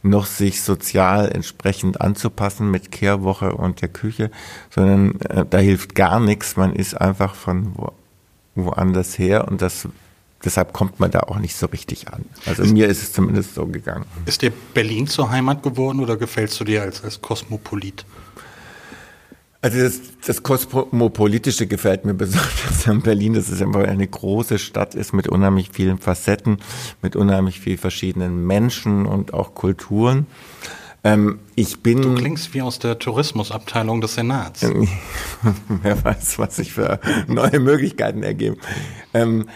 [0.03, 4.31] noch sich sozial entsprechend anzupassen mit Kehrwoche und der Küche,
[4.69, 6.55] sondern äh, da hilft gar nichts.
[6.55, 7.91] Man ist einfach von wo,
[8.55, 9.87] woanders her und das
[10.43, 12.25] deshalb kommt man da auch nicht so richtig an.
[12.45, 14.05] Also ist, mir ist es zumindest so gegangen.
[14.25, 18.05] Ist dir Berlin zur Heimat geworden oder gefällst du dir als, als Kosmopolit?
[19.63, 24.95] Also das, das Kosmopolitische gefällt mir besonders an Berlin, dass es einfach eine große Stadt
[24.95, 26.57] ist mit unheimlich vielen Facetten,
[27.03, 30.25] mit unheimlich vielen verschiedenen Menschen und auch Kulturen.
[31.03, 32.01] Ähm, ich bin.
[32.01, 34.65] Du klingst wie aus der Tourismusabteilung des Senats.
[35.67, 38.57] Wer weiß, was sich für neue Möglichkeiten ergeben.
[39.13, 39.47] Ähm,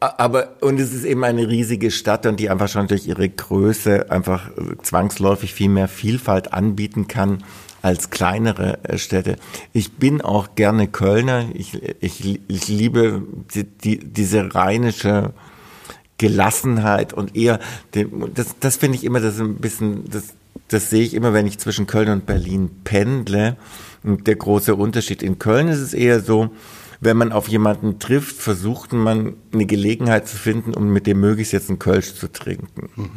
[0.00, 4.10] aber, und es ist eben eine riesige Stadt und die einfach schon durch ihre Größe
[4.10, 4.50] einfach
[4.82, 7.42] zwangsläufig viel mehr Vielfalt anbieten kann
[7.88, 9.36] als kleinere äh, Städte.
[9.72, 11.46] Ich bin auch gerne Kölner.
[11.54, 13.22] Ich, ich, ich liebe
[13.54, 15.32] die, die, diese rheinische
[16.18, 17.60] Gelassenheit und eher,
[17.94, 20.34] den, das, das finde ich immer, das ein bisschen, das,
[20.68, 23.56] das sehe ich immer, wenn ich zwischen Köln und Berlin pendle.
[24.02, 26.50] Und der große Unterschied in Köln ist es eher so,
[27.00, 31.52] wenn man auf jemanden trifft, versucht man eine Gelegenheit zu finden, um mit dem möglichst
[31.52, 32.90] jetzt einen Kölsch zu trinken.
[32.96, 33.10] Mhm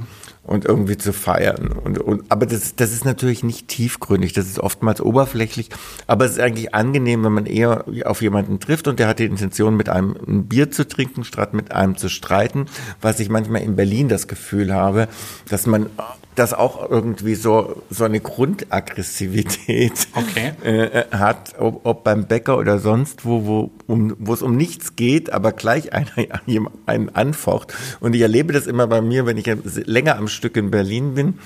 [0.43, 1.71] und irgendwie zu feiern.
[1.71, 5.69] Und, und, aber das, das ist natürlich nicht tiefgründig, das ist oftmals oberflächlich,
[6.07, 9.25] aber es ist eigentlich angenehm, wenn man eher auf jemanden trifft und der hat die
[9.25, 12.65] Intention, mit einem ein Bier zu trinken, statt mit einem zu streiten,
[13.01, 15.07] was ich manchmal in Berlin das Gefühl habe,
[15.47, 15.87] dass man
[16.35, 20.53] das auch irgendwie so, so eine Grundaggressivität okay.
[20.63, 24.95] äh, hat, ob, ob beim Bäcker oder sonst wo, wo, um, wo es um nichts
[24.95, 26.11] geht, aber gleich einer
[26.85, 27.73] einen anfocht.
[27.99, 29.49] Und ich erlebe das immer bei mir, wenn ich
[29.85, 31.39] länger am Stück in Berlin bin,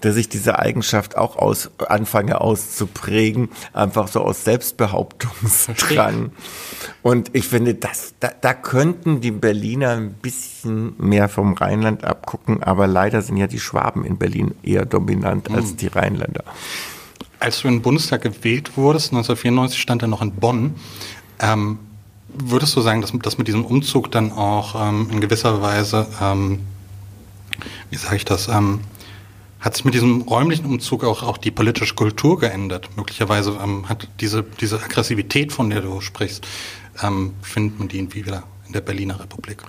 [0.00, 6.32] dass ich diese Eigenschaft auch aus, anfange auszuprägen, einfach so aus Selbstbehauptungsdrang.
[7.02, 12.62] Und ich finde, das, da, da könnten die Berliner ein bisschen mehr vom Rheinland abgucken,
[12.62, 15.76] aber leider sind ja die Schwaben in Berlin eher dominant als hm.
[15.78, 16.44] die Rheinländer.
[17.40, 20.74] Als du in den Bundestag gewählt wurdest, 1994 stand er noch in Bonn.
[21.38, 21.78] Ähm,
[22.28, 26.60] würdest du sagen, dass, dass mit diesem Umzug dann auch ähm, in gewisser Weise, ähm,
[27.90, 28.80] wie sage ich das, ähm,
[29.60, 32.90] hat sich mit diesem räumlichen Umzug auch, auch die politische Kultur geändert?
[32.96, 36.46] Möglicherweise ähm, hat diese, diese Aggressivität, von der du sprichst,
[37.02, 39.62] ähm, findet man die irgendwie wieder in der Berliner Republik?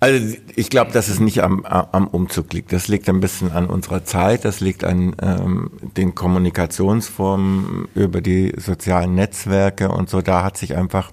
[0.00, 2.72] Also ich glaube, dass es nicht am, am Umzug liegt.
[2.72, 8.52] Das liegt ein bisschen an unserer Zeit, das liegt an ähm, den Kommunikationsformen über die
[8.56, 10.22] sozialen Netzwerke und so.
[10.22, 11.12] Da hat sich einfach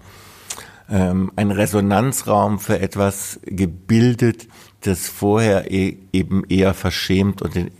[0.89, 4.47] ähm, ein Resonanzraum für etwas gebildet,
[4.82, 7.71] das vorher e eben eher verschämt und in,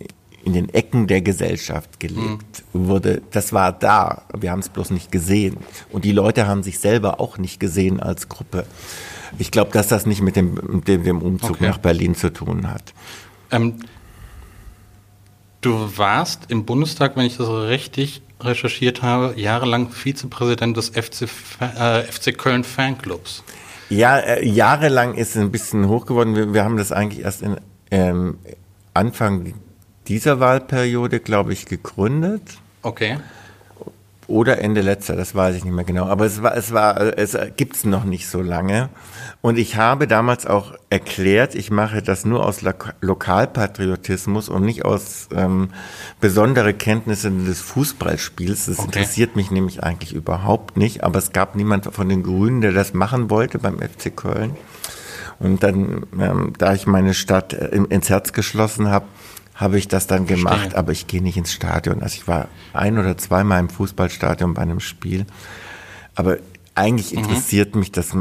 [0.48, 2.88] in, den Ecken der Gesellschaft gelebt mhm.
[2.88, 3.22] wurde.
[3.32, 4.24] Das war da.
[4.38, 5.58] Wir haben es bloß nicht gesehen.
[5.92, 8.66] Und die Leute haben sich selber auch nicht gesehen als Gruppe.
[9.38, 10.56] Ich glaube, dass das nicht mit dem,
[10.86, 11.68] mit dem, Umzug okay.
[11.68, 12.94] nach Berlin zu tun hat.
[13.52, 13.76] Ähm,
[15.62, 21.28] du warst im Bundestag, wenn ich das richtig recherchiert habe, jahrelang Vizepräsident des FC,
[21.60, 23.44] äh, FC Köln Fanclubs.
[23.90, 26.36] Ja, äh, jahrelang ist es ein bisschen hoch geworden.
[26.36, 27.58] Wir, wir haben das eigentlich erst in
[27.92, 28.38] ähm,
[28.94, 29.54] Anfang
[30.08, 32.42] dieser Wahlperiode, glaube ich, gegründet.
[32.82, 33.18] Okay.
[34.28, 36.06] Oder Ende letzter, das weiß ich nicht mehr genau.
[36.06, 38.90] Aber es war, es war, es gibt's noch nicht so lange.
[39.40, 44.84] Und ich habe damals auch erklärt, ich mache das nur aus Lo Lokalpatriotismus und nicht
[44.84, 45.70] aus ähm,
[46.20, 48.66] besondere Kenntnisse des Fußballspiels.
[48.66, 48.88] Das okay.
[48.88, 51.06] interessiert mich nämlich eigentlich überhaupt nicht.
[51.06, 54.58] Aber es gab niemand von den Grünen, der das machen wollte beim FC Köln.
[55.40, 59.06] Und dann, ähm, da ich meine Stadt äh, ins Herz geschlossen habe,
[59.58, 60.78] habe ich das dann gemacht, Verstehe.
[60.78, 62.04] aber ich gehe nicht ins Stadion.
[62.04, 65.26] Also ich war ein oder zweimal im Fußballstadion bei einem Spiel.
[66.14, 66.38] Aber
[66.76, 67.20] eigentlich mhm.
[67.20, 68.16] interessiert mich das.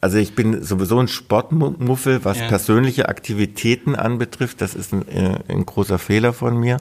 [0.00, 2.46] Also ich bin sowieso ein Sportmuffel, was ja.
[2.46, 4.60] persönliche Aktivitäten anbetrifft.
[4.60, 6.76] Das ist ein, äh, ein großer Fehler von mir.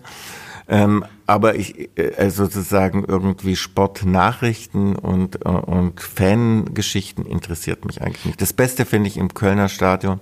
[0.67, 8.41] Ähm, aber ich äh, sozusagen irgendwie Sportnachrichten und, äh, und Fangeschichten interessiert mich eigentlich nicht.
[8.41, 10.19] Das Beste finde ich im Kölner Stadion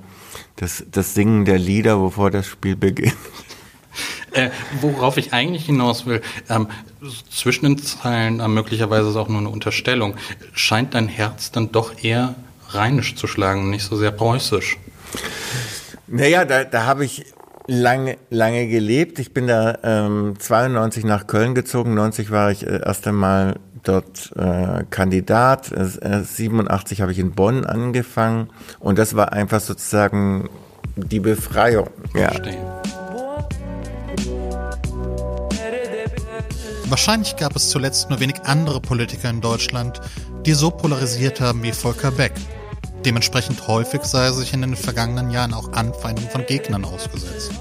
[0.56, 3.15] das, das Singen der Lieder, bevor das Spiel beginnt.
[4.32, 4.49] Äh,
[4.82, 6.67] worauf ich eigentlich hinaus will, ähm,
[7.29, 10.15] zwischen den Zeilen, äh, möglicherweise ist auch nur eine Unterstellung,
[10.53, 12.36] scheint dein Herz dann doch eher
[12.69, 14.77] rheinisch zu schlagen und nicht so sehr preußisch.
[16.08, 17.25] Naja, da, da habe ich
[17.67, 19.19] lange, lange gelebt.
[19.19, 24.32] Ich bin da ähm, 92 nach Köln gezogen, 90 war ich äh, erst einmal dort
[24.38, 30.49] äh, Kandidat, äh, 87 habe ich in Bonn angefangen und das war einfach sozusagen
[30.95, 31.89] die Befreiung.
[32.13, 32.29] Ja.
[32.29, 32.82] Verstehe.
[36.93, 39.99] Wahrscheinlich gab es zuletzt nur wenig andere Politiker in Deutschland,
[40.45, 42.34] die so polarisiert haben wie Volker Beck.
[43.03, 47.51] Dementsprechend häufig sei er sich in den vergangenen Jahren auch Anfeindungen von Gegnern ausgesetzt.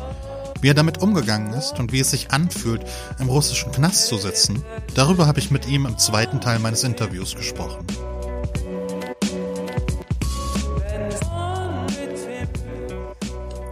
[0.60, 2.82] Wie er damit umgegangen ist und wie es sich anfühlt,
[3.20, 4.62] im russischen Knast zu sitzen,
[4.94, 7.86] darüber habe ich mit ihm im zweiten Teil meines Interviews gesprochen.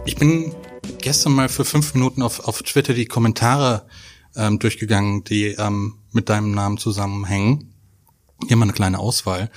[0.05, 0.55] Ich bin
[0.97, 3.85] gestern mal für fünf Minuten auf, auf Twitter die Kommentare
[4.35, 7.73] ähm, durchgegangen, die ähm, mit deinem Namen zusammenhängen.
[8.47, 9.51] Hier mal eine kleine Auswahl.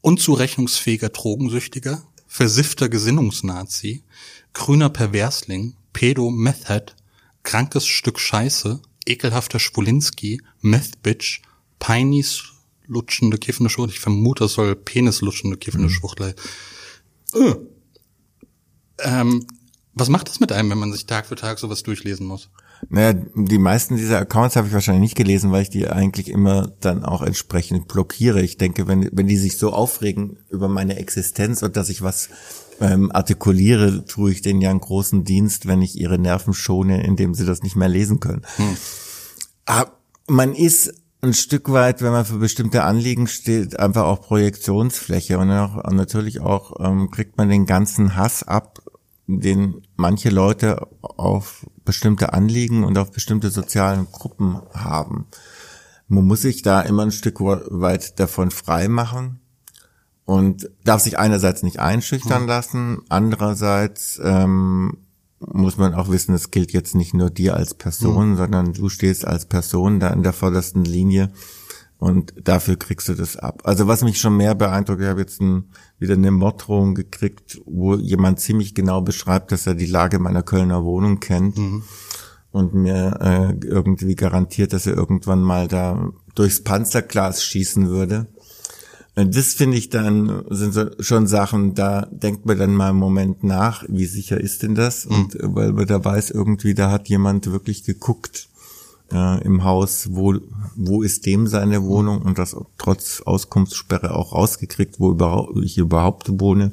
[0.00, 4.02] Unzurechnungsfähiger Drogensüchtiger, versiffter Gesinnungsnazi,
[4.52, 6.92] grüner Perversling, Pedo Method,
[7.42, 11.42] krankes Stück Scheiße, ekelhafter Schwulinski, Meth-Bitch,
[11.78, 12.54] Peinis
[12.86, 13.94] lutschende kiffende Schwuchtel.
[13.94, 15.92] Ich vermute, das soll Penis lutschende kiffende mhm.
[15.92, 16.34] Schwuchtel.
[17.34, 17.54] Äh.
[18.98, 19.46] Ähm,
[19.94, 22.50] was macht das mit einem, wenn man sich Tag für Tag sowas durchlesen muss?
[22.88, 26.72] Naja, die meisten dieser Accounts habe ich wahrscheinlich nicht gelesen, weil ich die eigentlich immer
[26.80, 28.42] dann auch entsprechend blockiere.
[28.42, 32.28] Ich denke, wenn, wenn die sich so aufregen über meine Existenz und dass ich was
[32.80, 37.34] ähm, artikuliere, tue ich denen ja einen großen Dienst, wenn ich ihre Nerven schone, indem
[37.34, 38.42] sie das nicht mehr lesen können.
[38.56, 38.76] Hm.
[39.66, 39.92] Aber
[40.26, 45.50] man ist ein Stück weit, wenn man für bestimmte Anliegen steht, einfach auch Projektionsfläche und,
[45.50, 48.80] auch, und natürlich auch ähm, kriegt man den ganzen Hass ab,
[49.26, 55.26] den manche Leute auf bestimmte Anliegen und auf bestimmte sozialen Gruppen haben.
[56.08, 59.40] Man muss sich da immer ein Stück weit davon frei machen
[60.24, 62.48] und darf sich einerseits nicht einschüchtern hm.
[62.48, 64.98] lassen, andererseits ähm,
[65.52, 68.36] muss man auch wissen, es gilt jetzt nicht nur dir als Person, mhm.
[68.36, 71.32] sondern du stehst als Person da in der vordersten Linie
[71.98, 73.62] und dafür kriegst du das ab.
[73.64, 77.94] Also was mich schon mehr beeindruckt, ich habe jetzt ein, wieder eine Morddrohung gekriegt, wo
[77.94, 81.82] jemand ziemlich genau beschreibt, dass er die Lage meiner Kölner Wohnung kennt mhm.
[82.50, 88.26] und mir äh, irgendwie garantiert, dass er irgendwann mal da durchs Panzerglas schießen würde.
[89.16, 92.98] Und das finde ich dann, sind so schon Sachen, da denkt man dann mal einen
[92.98, 95.06] Moment nach, wie sicher ist denn das?
[95.06, 95.14] Mhm.
[95.14, 98.48] Und weil man da weiß, irgendwie, da hat jemand wirklich geguckt
[99.14, 100.34] äh, im Haus, wo,
[100.74, 106.40] wo ist dem seine Wohnung und das trotz Auskunftssperre auch rausgekriegt, wo überhaupt, ich überhaupt
[106.40, 106.72] wohne.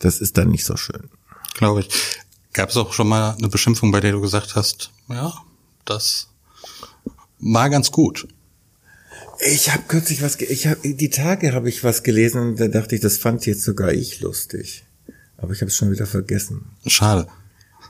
[0.00, 1.08] Das ist dann nicht so schön.
[1.54, 2.18] Glaube ich.
[2.52, 5.32] Gab es auch schon mal eine Beschimpfung, bei der du gesagt hast, ja,
[5.84, 6.28] das
[7.38, 8.28] war ganz gut.
[9.44, 12.94] Ich habe kürzlich was, ich hab, die Tage habe ich was gelesen und da dachte
[12.94, 14.84] ich, das fand jetzt sogar ich lustig.
[15.38, 16.66] Aber ich habe es schon wieder vergessen.
[16.86, 17.26] Schade.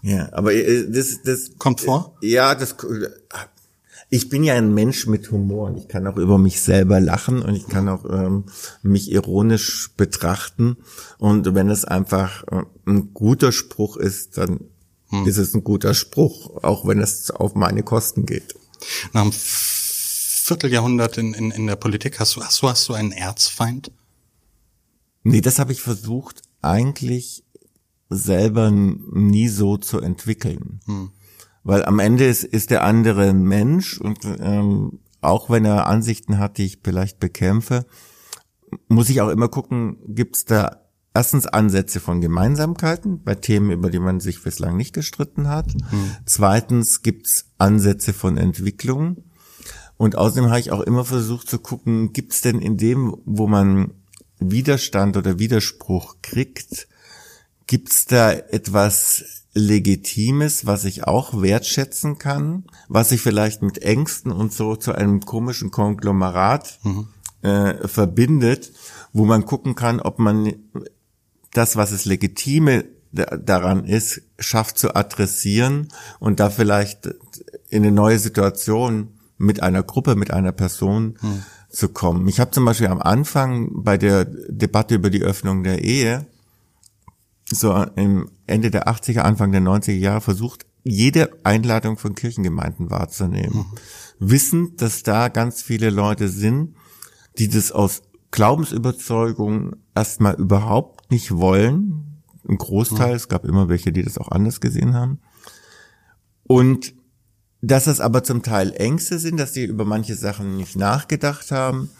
[0.02, 2.16] Ja, aber äh, das, das kommt vor.
[2.20, 2.76] Ja, das.
[4.14, 7.40] Ich bin ja ein Mensch mit Humor und ich kann auch über mich selber lachen
[7.40, 8.44] und ich kann auch ähm,
[8.83, 10.77] mich ironisch betrachten.
[11.16, 14.61] Und wenn es einfach äh, ein guter Spruch ist, dann
[15.09, 15.27] hm.
[15.27, 18.55] ist es ein guter Spruch, auch wenn es auf meine Kosten geht.
[19.14, 23.12] Nach einem Vierteljahrhundert in, in, in der Politik hast du, hast du, hast du einen
[23.12, 23.92] Erzfeind?
[25.22, 27.44] Nee, das habe ich versucht eigentlich
[28.11, 30.81] selber nie so zu entwickeln.
[30.85, 31.12] Hm.
[31.64, 36.38] Weil am Ende ist, ist der andere ein Mensch und ähm, auch wenn er Ansichten
[36.38, 37.87] hat, die ich vielleicht bekämpfe,
[38.88, 40.83] muss ich auch immer gucken, gibt es da
[41.14, 45.72] erstens Ansätze von Gemeinsamkeiten bei Themen, über die man sich bislang nicht gestritten hat.
[45.72, 46.16] Hm.
[46.25, 49.25] Zweitens gibt es Ansätze von Entwicklung.
[49.96, 53.46] Und außerdem habe ich auch immer versucht zu gucken, gibt es denn in dem, wo
[53.46, 53.92] man
[54.40, 56.88] Widerstand oder Widerspruch kriegt,
[57.66, 64.32] gibt es da etwas Legitimes, was ich auch wertschätzen kann, was ich vielleicht mit Ängsten
[64.32, 67.08] und so zu einem komischen Konglomerat mhm.
[67.42, 68.72] äh, verbindet,
[69.12, 70.54] wo man gucken kann, ob man
[71.52, 75.88] das, was es legitime daran ist, schafft zu adressieren
[76.18, 77.08] und da vielleicht
[77.68, 81.42] in eine neue Situation mit einer Gruppe, mit einer Person mhm.
[81.68, 82.26] zu kommen.
[82.28, 86.26] Ich habe zum Beispiel am Anfang bei der Debatte über die Öffnung der Ehe
[87.54, 93.58] so im Ende der 80er, Anfang der 90er Jahre versucht, jede Einladung von Kirchengemeinden wahrzunehmen.
[93.58, 93.66] Mhm.
[94.18, 96.74] Wissend, dass da ganz viele Leute sind,
[97.38, 102.22] die das aus Glaubensüberzeugung erstmal überhaupt nicht wollen.
[102.48, 103.16] Ein Großteil, mhm.
[103.16, 105.20] es gab immer welche, die das auch anders gesehen haben.
[106.44, 106.94] Und
[107.60, 111.90] dass das aber zum Teil Ängste sind, dass die über manche Sachen nicht nachgedacht haben.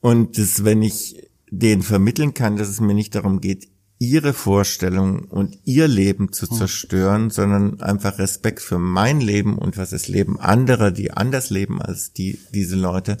[0.00, 3.68] Und dass, wenn ich denen vermitteln kann, dass es mir nicht darum geht,
[4.00, 6.56] ihre Vorstellung und ihr Leben zu hm.
[6.56, 7.30] zerstören, hm.
[7.30, 12.12] sondern einfach Respekt für mein Leben und was das Leben anderer, die anders leben als
[12.12, 13.18] die, diese Leute,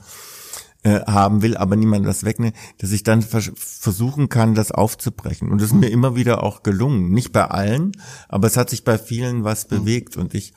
[0.82, 5.50] äh, haben will, aber niemand das wegnimmt, dass ich dann vers versuchen kann, das aufzubrechen.
[5.50, 5.80] Und das ist hm.
[5.80, 7.10] mir immer wieder auch gelungen.
[7.10, 7.92] Nicht bei allen,
[8.28, 9.68] aber es hat sich bei vielen was hm.
[9.68, 10.54] bewegt und ich,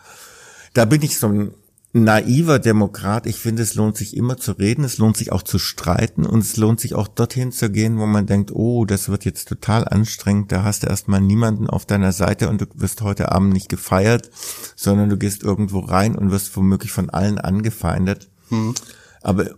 [0.73, 1.51] da bin ich so ein
[1.93, 3.27] naiver Demokrat.
[3.27, 6.39] Ich finde, es lohnt sich immer zu reden, es lohnt sich auch zu streiten und
[6.39, 9.87] es lohnt sich auch dorthin zu gehen, wo man denkt, oh, das wird jetzt total
[9.87, 13.69] anstrengend, da hast du erstmal niemanden auf deiner Seite und du wirst heute Abend nicht
[13.69, 14.31] gefeiert,
[14.75, 18.31] sondern du gehst irgendwo rein und wirst womöglich von allen angefeindet.
[18.49, 18.73] Hm.
[19.21, 19.51] Aber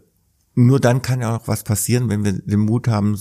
[0.56, 3.18] nur dann kann ja auch was passieren, wenn wir den Mut haben,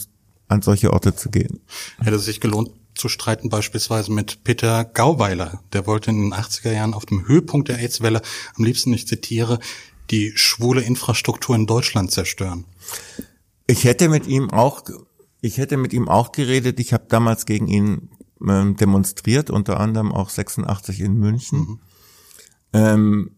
[0.49, 1.61] an solche Orte zu gehen.
[1.99, 5.63] Hätte es sich gelohnt, zu streiten beispielsweise mit Peter Gauweiler.
[5.73, 8.23] Der wollte in den 80er Jahren auf dem Höhepunkt der AIDS-Welle
[8.55, 9.59] am liebsten, ich zitiere,
[10.11, 12.67] die schwule Infrastruktur in Deutschland zerstören.
[13.67, 14.83] Ich hätte mit ihm auch,
[15.41, 16.79] ich hätte mit ihm auch geredet.
[16.81, 18.11] Ich habe damals gegen ihn
[18.47, 21.59] ähm, demonstriert, unter anderem auch 86 in München.
[21.59, 21.81] Mhm.
[22.73, 23.37] Ähm,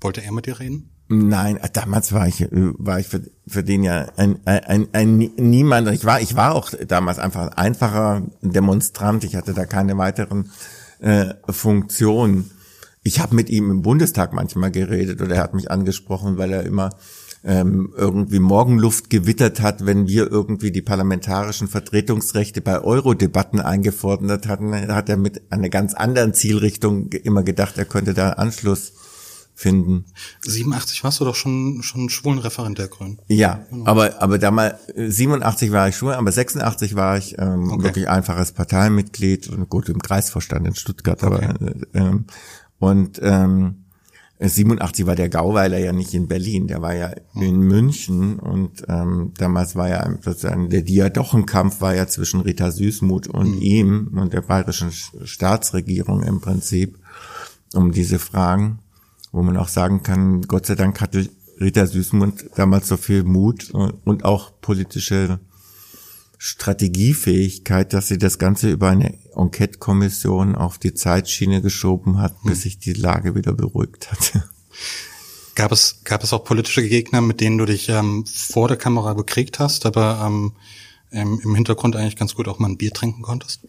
[0.00, 0.91] wollte er mit dir reden?
[1.14, 5.18] Nein, damals war ich äh, war ich für, für den ja ein, ein, ein, ein
[5.36, 5.90] niemand.
[5.90, 9.22] Ich war ich war auch damals einfach ein einfacher Demonstrant.
[9.24, 10.50] Ich hatte da keine weiteren
[11.00, 12.50] äh, Funktionen.
[13.02, 16.62] Ich habe mit ihm im Bundestag manchmal geredet oder er hat mich angesprochen, weil er
[16.62, 16.88] immer
[17.44, 24.72] ähm, irgendwie Morgenluft gewittert hat, wenn wir irgendwie die parlamentarischen Vertretungsrechte bei Euro-Debatten eingefordert hatten,
[24.72, 28.92] hat er mit einer ganz anderen Zielrichtung immer gedacht, er könnte da Anschluss
[29.62, 30.04] finden.
[30.42, 33.18] 87 warst du doch schon schon Schwulenreferent der Grünen.
[33.28, 33.86] Ja, genau.
[33.86, 37.84] aber aber damals 87 war ich schwul, aber 86 war ich ähm, okay.
[37.84, 41.46] wirklich einfaches Parteimitglied und gut im Kreisvorstand in Stuttgart, okay.
[41.46, 42.24] aber äh, ähm,
[42.78, 43.76] und ähm,
[44.40, 47.42] 87 war der Gauweiler ja nicht in Berlin, der war ja hm.
[47.42, 53.28] in München und ähm, damals war ja sozusagen der Diadochenkampf war ja zwischen Rita Süßmuth
[53.28, 53.62] und mhm.
[53.62, 56.98] ihm und der bayerischen Staatsregierung im Prinzip
[57.74, 58.81] um diese Fragen
[59.32, 61.28] wo man auch sagen kann, Gott sei Dank hatte
[61.60, 65.40] Rita Süßmund damals so viel Mut und auch politische
[66.38, 72.62] Strategiefähigkeit, dass sie das Ganze über eine Enquete-Kommission auf die Zeitschiene geschoben hat, bis hm.
[72.62, 74.42] sich die Lage wieder beruhigt hat.
[75.54, 79.12] Gab es, gab es auch politische Gegner, mit denen du dich ähm, vor der Kamera
[79.12, 80.52] bekriegt hast, aber ähm,
[81.10, 83.60] im Hintergrund eigentlich ganz gut auch mal ein Bier trinken konntest?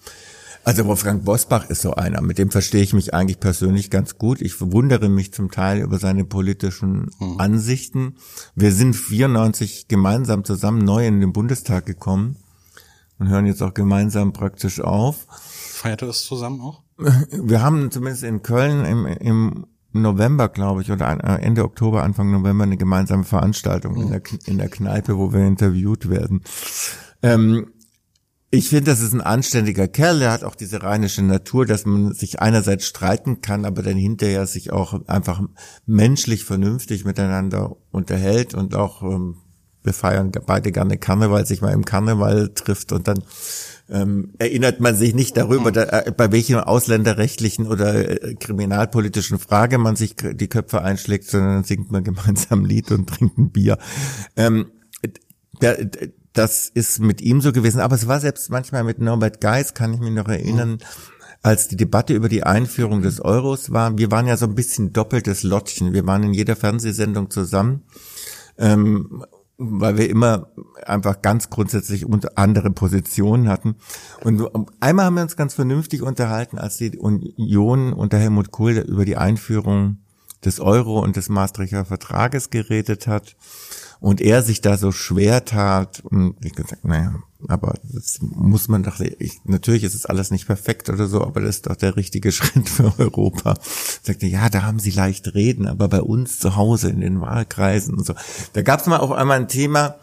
[0.65, 4.41] Also Wolfgang Bosbach ist so einer, mit dem verstehe ich mich eigentlich persönlich ganz gut.
[4.41, 7.35] Ich verwundere mich zum Teil über seine politischen mhm.
[7.37, 8.15] Ansichten.
[8.55, 12.37] Wir sind 94 gemeinsam zusammen neu in den Bundestag gekommen
[13.19, 15.27] und hören jetzt auch gemeinsam praktisch auf.
[15.29, 16.81] Feierte das zusammen auch?
[16.97, 22.31] Wir haben zumindest in Köln im, im November, glaube ich, oder äh, Ende Oktober, Anfang
[22.31, 26.41] November eine gemeinsame Veranstaltung in der, in der Kneipe, wo wir interviewt werden.
[27.21, 27.72] Ähm,
[28.53, 30.19] ich finde, das ist ein anständiger Kerl.
[30.19, 34.45] Der hat auch diese rheinische Natur, dass man sich einerseits streiten kann, aber dann hinterher
[34.45, 35.41] sich auch einfach
[35.87, 39.37] menschlich vernünftig miteinander unterhält und auch ähm,
[39.81, 43.23] wir feiern beide gerne Karneval, sich mal im Karneval trifft und dann
[43.89, 49.79] ähm, erinnert man sich nicht darüber, da, äh, bei welchem ausländerrechtlichen oder äh, kriminalpolitischen Frage
[49.79, 53.79] man sich die Köpfe einschlägt, sondern singt man gemeinsam ein Lied und trinkt ein Bier.
[54.37, 54.67] Ähm,
[55.59, 55.87] der,
[56.33, 59.93] das ist mit ihm so gewesen, aber es war selbst manchmal mit Norbert Geis, kann
[59.93, 60.79] ich mich noch erinnern,
[61.43, 63.97] als die Debatte über die Einführung des Euros war.
[63.97, 65.93] Wir waren ja so ein bisschen doppeltes Lottchen.
[65.93, 67.83] Wir waren in jeder Fernsehsendung zusammen.
[68.57, 69.23] Ähm,
[69.57, 70.47] weil wir immer
[70.85, 72.05] einfach ganz grundsätzlich
[72.35, 73.75] andere Positionen hatten.
[74.23, 79.05] Und einmal haben wir uns ganz vernünftig unterhalten, als die Union unter Helmut Kohl über
[79.05, 79.97] die Einführung
[80.43, 83.35] des Euro und des Maastrichter Vertrages geredet hat
[84.03, 87.15] und er sich da so schwer tat und ich gesagt, naja,
[87.47, 91.39] aber das muss man doch, ich, natürlich ist es alles nicht perfekt oder so, aber
[91.39, 93.53] das ist doch der richtige Schritt für Europa.
[94.01, 97.95] Sagte, ja, da haben sie leicht reden, aber bei uns zu Hause in den Wahlkreisen
[97.95, 98.13] und so.
[98.51, 99.95] Da gab es mal auf einmal ein Thema,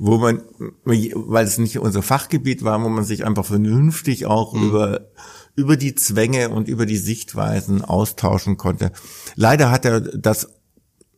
[0.00, 0.42] wo man,
[0.84, 4.64] weil es nicht unser Fachgebiet war, wo man sich einfach vernünftig auch mhm.
[4.64, 5.00] über
[5.56, 8.92] über die Zwänge und über die Sichtweisen austauschen konnte.
[9.36, 10.50] Leider hat er das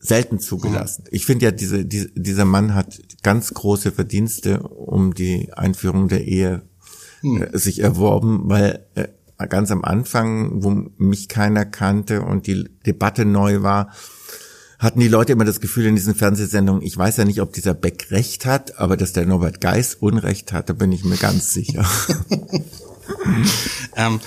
[0.00, 1.04] selten zugelassen.
[1.10, 6.24] Ich finde ja, diese, diese, dieser Mann hat ganz große Verdienste um die Einführung der
[6.24, 6.62] Ehe
[7.20, 7.42] hm.
[7.42, 9.08] äh, sich erworben, weil äh,
[9.48, 13.92] ganz am Anfang, wo mich keiner kannte und die Debatte neu war,
[14.78, 17.74] hatten die Leute immer das Gefühl in diesen Fernsehsendungen, ich weiß ja nicht, ob dieser
[17.74, 21.52] Beck recht hat, aber dass der Norbert Geis Unrecht hat, da bin ich mir ganz
[21.52, 21.84] sicher.
[23.96, 24.20] ähm,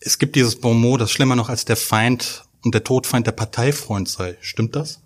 [0.00, 4.10] es gibt dieses Bonmot, das schlimmer noch als der Feind und der Todfeind der Parteifreund
[4.10, 4.36] sei.
[4.42, 5.00] Stimmt das?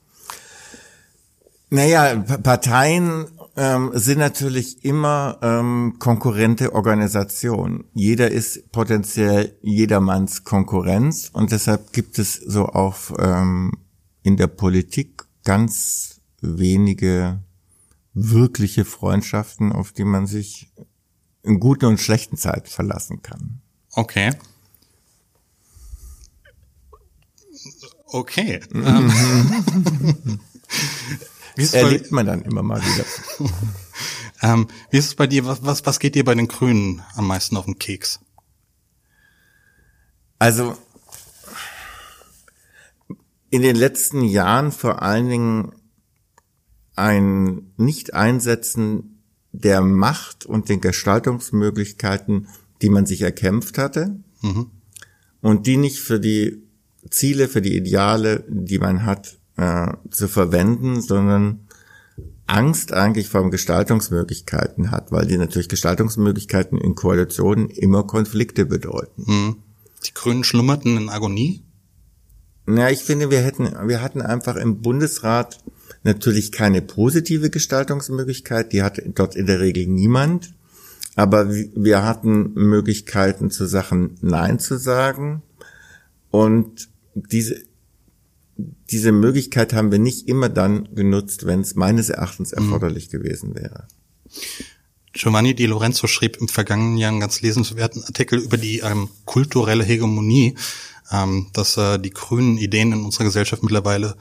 [1.71, 7.85] Naja, Parteien ähm, sind natürlich immer ähm, konkurrente Organisationen.
[7.95, 13.75] Jeder ist potenziell jedermanns Konkurrenz und deshalb gibt es so auch ähm,
[14.25, 17.45] in der Politik ganz wenige
[18.13, 20.73] wirkliche Freundschaften, auf die man sich
[21.45, 23.61] in guten und schlechten Zeiten verlassen kann.
[23.93, 24.33] Okay.
[28.13, 28.61] Okay.
[31.55, 33.05] Ähm, Erlebt man dann immer mal wieder.
[34.43, 35.45] ähm, wie ist es bei dir?
[35.45, 38.21] Was, was, was geht dir bei den Grünen am meisten auf den Keks?
[40.39, 40.77] Also
[43.51, 45.73] in den letzten Jahren vor allen Dingen
[46.97, 52.49] ein Nicht-Einsetzen der Macht und den Gestaltungsmöglichkeiten,
[52.81, 54.71] die man sich erkämpft hatte mhm.
[55.43, 56.63] und die nicht für die
[57.11, 61.69] Ziele, für die Ideale, die man hat, äh, zu verwenden, sondern
[62.47, 69.27] Angst eigentlich vor Gestaltungsmöglichkeiten hat, weil die natürlich Gestaltungsmöglichkeiten in Koalitionen immer Konflikte bedeuten.
[69.27, 69.57] Hm.
[70.05, 71.63] Die Grünen schlummerten in Agonie?
[72.67, 75.59] Na, ich finde, wir hätten, wir hatten einfach im Bundesrat
[76.05, 80.55] natürlich keine positive Gestaltungsmöglichkeit, die hat dort in der Regel niemand.
[81.15, 85.43] Aber wir hatten Möglichkeiten zu Sachen Nein zu sagen.
[86.31, 87.63] Und diese,
[88.57, 92.59] diese Möglichkeit haben wir nicht immer dann genutzt, wenn es meines Erachtens mhm.
[92.59, 93.19] erforderlich mhm.
[93.19, 93.87] gewesen wäre.
[95.13, 99.85] Giovanni Di Lorenzo schrieb im vergangenen Jahr einen ganz lesenswerten Artikel über die ähm, kulturelle
[99.85, 100.57] Hegemonie,
[101.11, 104.17] ähm, dass äh, die grünen Ideen in unserer Gesellschaft mittlerweile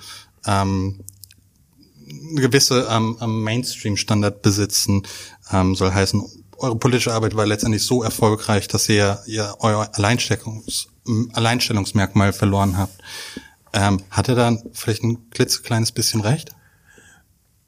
[0.46, 1.00] ähm,
[2.32, 5.04] eine gewisse ähm, Mainstream-Standard besitzen,
[5.52, 6.22] ähm, soll heißen,
[6.62, 10.88] eure politische Arbeit war letztendlich so erfolgreich, dass ihr, ihr euer Alleinstellungs,
[11.34, 13.02] Alleinstellungsmerkmal verloren habt.
[13.74, 16.52] Ähm, hat er da vielleicht ein klitzekleines bisschen recht?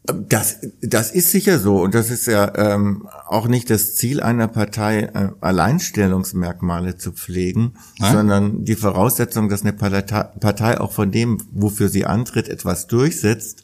[0.06, 4.50] Das, das ist sicher so und das ist ja ähm, auch nicht das Ziel einer
[4.50, 8.14] Partei, äh, Alleinstellungsmerkmale zu pflegen, Nein?
[8.14, 13.64] sondern die Voraussetzung, dass eine Partei auch von dem, wofür sie antritt, etwas durchsetzt,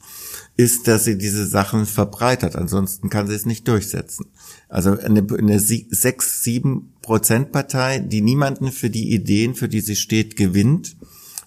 [0.56, 2.56] ist, dass sie diese Sachen verbreitert.
[2.56, 4.28] Ansonsten kann sie es nicht durchsetzen.
[4.70, 9.96] Also eine, eine 6, 7 Prozent Partei, die niemanden für die Ideen, für die sie
[9.96, 10.96] steht, gewinnt,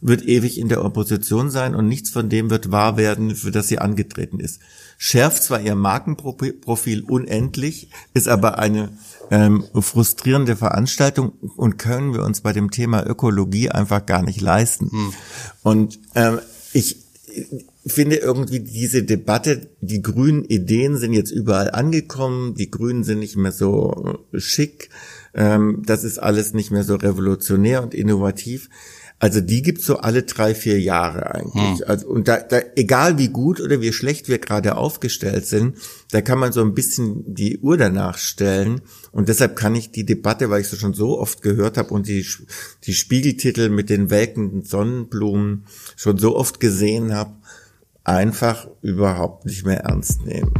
[0.00, 3.68] wird ewig in der Opposition sein und nichts von dem wird wahr werden, für das
[3.68, 4.60] sie angetreten ist.
[4.98, 8.90] Schärft zwar ihr Markenprofil unendlich, ist aber eine
[9.30, 14.90] ähm, frustrierende Veranstaltung und können wir uns bei dem Thema Ökologie einfach gar nicht leisten.
[14.90, 15.12] Hm.
[15.62, 16.40] Und ähm,
[16.72, 16.96] ich
[17.86, 23.36] finde irgendwie diese Debatte, die grünen Ideen sind jetzt überall angekommen, die Grünen sind nicht
[23.36, 24.90] mehr so schick,
[25.34, 28.68] ähm, das ist alles nicht mehr so revolutionär und innovativ.
[29.22, 31.78] Also die gibt's so alle drei, vier Jahre eigentlich.
[31.78, 31.84] Hm.
[31.86, 35.76] Also, und da, da, egal wie gut oder wie schlecht wir gerade aufgestellt sind,
[36.10, 38.80] da kann man so ein bisschen die Uhr danach stellen.
[39.12, 42.08] Und deshalb kann ich die Debatte, weil ich sie schon so oft gehört habe und
[42.08, 42.26] die,
[42.82, 47.36] die Spiegeltitel mit den welkenden Sonnenblumen schon so oft gesehen habe,
[48.04, 50.52] einfach überhaupt nicht mehr ernst nehmen.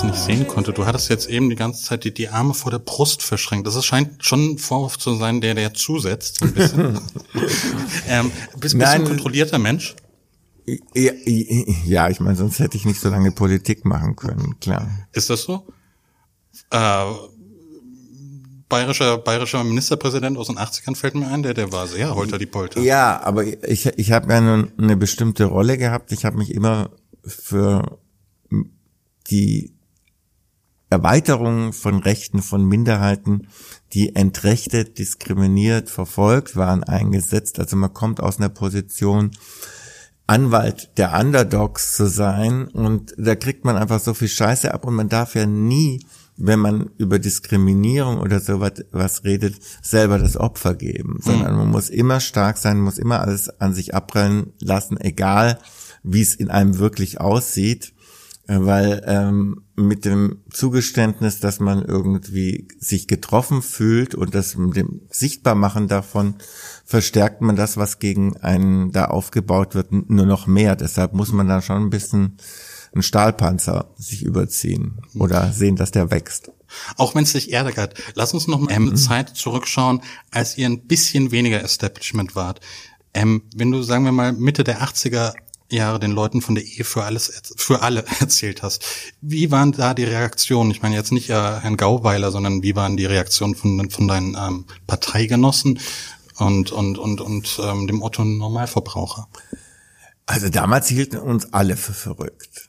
[0.00, 0.72] Es nicht sehen konnte.
[0.72, 3.66] Du hattest jetzt eben die ganze Zeit die, die Arme vor der Brust verschränkt.
[3.66, 6.42] Das scheint schon ein Vorwurf zu sein, der der zusetzt.
[6.42, 7.00] Ein bisschen.
[8.08, 9.96] ähm, bist, bist du ein kontrollierter Mensch?
[10.94, 11.12] Ja,
[11.84, 14.88] ja, ich meine, sonst hätte ich nicht so lange Politik machen können, klar.
[15.12, 15.66] Ist das so?
[16.70, 17.04] Äh,
[18.68, 22.46] bayerischer, bayerischer Ministerpräsident aus den 80ern fällt mir ein, der, der war sehr holter die
[22.46, 22.80] Polter.
[22.80, 26.12] Ja, aber ich, ich habe ja eine, eine bestimmte Rolle gehabt.
[26.12, 26.90] Ich habe mich immer
[27.24, 27.98] für
[29.30, 29.79] die
[30.90, 33.46] Erweiterung von Rechten von Minderheiten,
[33.92, 37.60] die entrechtet, diskriminiert, verfolgt waren, eingesetzt.
[37.60, 39.30] Also man kommt aus einer Position,
[40.26, 44.94] Anwalt der Underdogs zu sein und da kriegt man einfach so viel Scheiße ab und
[44.94, 46.04] man darf ja nie,
[46.36, 51.88] wenn man über Diskriminierung oder sowas was redet, selber das Opfer geben, sondern man muss
[51.88, 55.58] immer stark sein, muss immer alles an sich abprallen lassen, egal
[56.04, 57.92] wie es in einem wirklich aussieht
[58.58, 65.02] weil ähm, mit dem Zugeständnis, dass man irgendwie sich getroffen fühlt und das mit dem
[65.08, 66.34] Sichtbarmachen davon
[66.84, 70.74] verstärkt man das, was gegen einen da aufgebaut wird, nur noch mehr.
[70.74, 72.38] Deshalb muss man da schon ein bisschen
[72.92, 76.50] einen Stahlpanzer sich überziehen oder sehen, dass der wächst.
[76.96, 77.94] Auch wenn es sich ärgert.
[78.14, 78.96] Lass uns noch mal eine mhm.
[78.96, 82.60] Zeit zurückschauen, als ihr ein bisschen weniger Establishment wart.
[83.14, 85.34] Ähm, wenn du, sagen wir mal, Mitte der 80er
[85.72, 88.84] Jahre den Leuten von der Ehe für alles für alle erzählt hast.
[89.20, 90.70] Wie waren da die Reaktionen?
[90.70, 94.36] Ich meine jetzt nicht äh, Herrn Gauweiler, sondern wie waren die Reaktionen von, von deinen
[94.36, 95.80] ähm, Parteigenossen
[96.36, 99.28] und und und und ähm, dem Otto Normalverbraucher?
[100.26, 102.68] Also damals hielten uns alle für verrückt.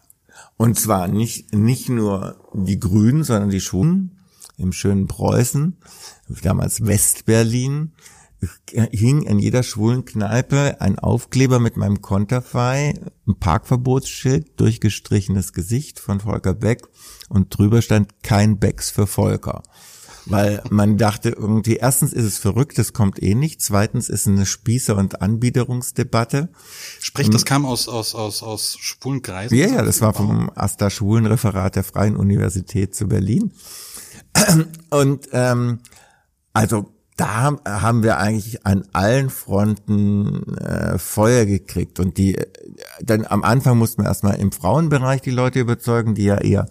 [0.58, 4.18] Und zwar nicht nicht nur die Grünen, sondern die Schwulen
[4.58, 5.78] im schönen Preußen,
[6.44, 7.94] damals Westberlin
[8.92, 12.94] hing in jeder schwulen Kneipe ein Aufkleber mit meinem Konterfei,
[13.28, 16.88] ein Parkverbotsschild, durchgestrichenes Gesicht von Volker Beck
[17.30, 19.64] und drüber stand kein Becks für Volker.
[20.28, 23.62] Weil man dachte irgendwie, erstens ist es verrückt, das kommt eh nicht.
[23.62, 26.50] Zweitens ist es eine Spießer- und Anbiederungsdebatte.
[27.00, 29.56] Sprich, das kam aus, aus, aus, aus schwulen Kreisen?
[29.56, 33.52] Ja, ja, das war vom AStA Schwulenreferat der Freien Universität zu Berlin.
[34.92, 35.80] Und ähm,
[36.54, 42.00] also da haben wir eigentlich an allen Fronten äh, Feuer gekriegt.
[42.00, 42.38] Und die
[43.02, 46.70] dann am Anfang mussten wir erstmal im Frauenbereich die Leute überzeugen, die ja eher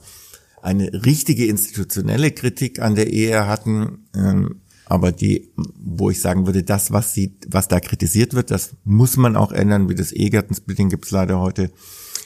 [0.62, 4.60] eine richtige institutionelle Kritik an der Ehe hatten, ähm,
[4.90, 9.16] aber die, wo ich sagen würde, das, was sie, was da kritisiert wird, das muss
[9.16, 11.70] man auch ändern, wie das Ehegattensplitting gibt es leider heute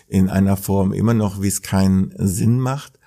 [0.08, 2.98] in einer Form immer noch, wie es keinen Sinn macht.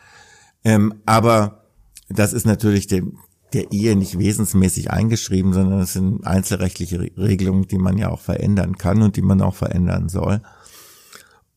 [0.63, 1.65] Ähm, aber
[2.07, 3.17] das ist natürlich dem,
[3.53, 8.77] der Ehe nicht wesensmäßig eingeschrieben, sondern es sind einzelrechtliche Regelungen, die man ja auch verändern
[8.77, 10.41] kann und die man auch verändern soll.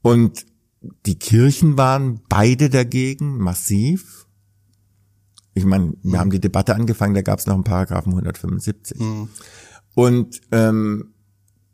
[0.03, 0.47] Und
[1.07, 4.27] die Kirchen waren beide dagegen, massiv.
[5.53, 6.19] Ich meine, wir mhm.
[6.19, 8.99] haben die Debatte angefangen, da gab es noch einen Paragraphen 175.
[8.99, 9.29] Mhm.
[9.95, 11.15] Und ähm,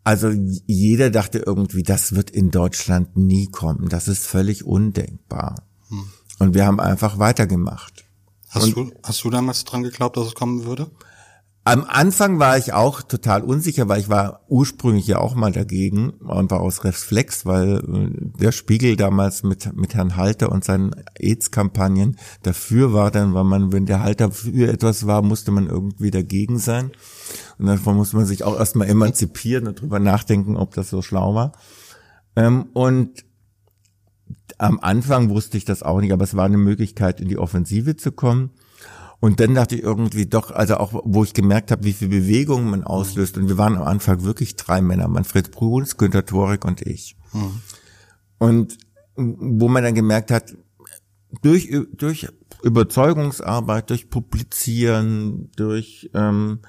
[0.03, 3.89] also jeder dachte irgendwie, das wird in Deutschland nie kommen.
[3.89, 5.67] Das ist völlig undenkbar.
[5.91, 6.05] Mhm.
[6.39, 8.06] Und wir haben einfach weitergemacht.
[8.49, 10.91] Hast, du, hast du damals dran geglaubt, dass es kommen würde?
[11.69, 16.11] Am Anfang war ich auch total unsicher, weil ich war ursprünglich ja auch mal dagegen
[16.11, 20.95] und war aus Reflex, weil äh, der Spiegel damals mit, mit Herrn Halter und seinen
[21.19, 26.13] AIDS-Kampagnen dafür war, dann war man, wenn der Halter für etwas war, musste man irgendwie
[26.13, 26.93] dagegen sein.
[27.59, 31.35] Und davon muss man sich auch erstmal emanzipieren und drüber nachdenken, ob das so schlau
[31.35, 31.51] war.
[32.37, 33.26] Ähm, und
[34.59, 37.97] am Anfang wusste ich das auch nicht, aber es war eine Möglichkeit, in die Offensive
[37.97, 38.51] zu kommen.
[39.19, 42.69] Und dann dachte ich irgendwie doch, also auch, wo ich gemerkt habe, wie viel Bewegung
[42.69, 43.39] man auslöst.
[43.39, 47.17] Und wir waren am Anfang wirklich drei Männer, Manfred Bruns, Günter Torik und ich.
[47.33, 47.61] Mhm.
[48.39, 48.79] Und
[49.17, 50.55] wo man dann gemerkt hat,
[51.43, 52.29] durch, durch
[52.63, 56.61] Überzeugungsarbeit, durch Publizieren, durch ähm,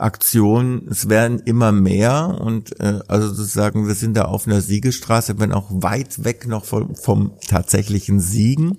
[0.00, 5.38] Aktionen, es werden immer mehr und äh, also sozusagen, wir sind da auf einer Siegestraße,
[5.38, 8.78] wenn auch weit weg noch vom, vom tatsächlichen Siegen.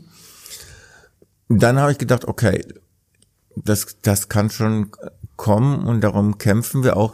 [1.47, 2.65] Dann habe ich gedacht, okay,
[3.55, 4.91] das, das kann schon
[5.35, 7.13] kommen und darum kämpfen wir auch.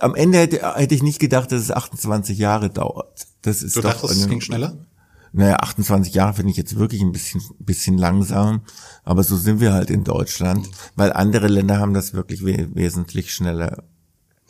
[0.00, 3.26] Am Ende hätte, hätte ich nicht gedacht, dass es 28 Jahre dauert.
[3.42, 4.76] Das ist du doch dachtest, es ging schneller?
[5.32, 8.62] Naja, 28 Jahre finde ich jetzt wirklich ein bisschen, bisschen langsam.
[9.04, 13.32] Aber so sind wir halt in Deutschland, weil andere Länder haben das wirklich we wesentlich
[13.32, 13.84] schneller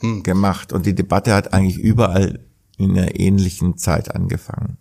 [0.00, 0.22] hm.
[0.22, 0.72] gemacht.
[0.72, 2.40] Und die Debatte hat eigentlich überall
[2.78, 4.78] in einer ähnlichen Zeit angefangen.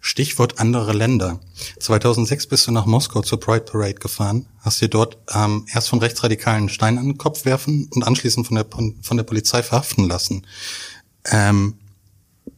[0.00, 1.40] Stichwort andere Länder.
[1.80, 5.98] 2006 bist du nach Moskau zur Pride Parade gefahren, hast dir dort ähm, erst von
[5.98, 8.66] Rechtsradikalen Stein an den Kopf werfen und anschließend von der,
[9.02, 10.46] von der Polizei verhaften lassen.
[11.26, 11.74] Ähm,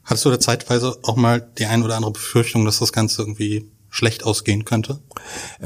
[0.05, 3.71] hattest du da zeitweise auch mal die ein oder andere Befürchtung, dass das Ganze irgendwie
[3.89, 5.01] schlecht ausgehen könnte?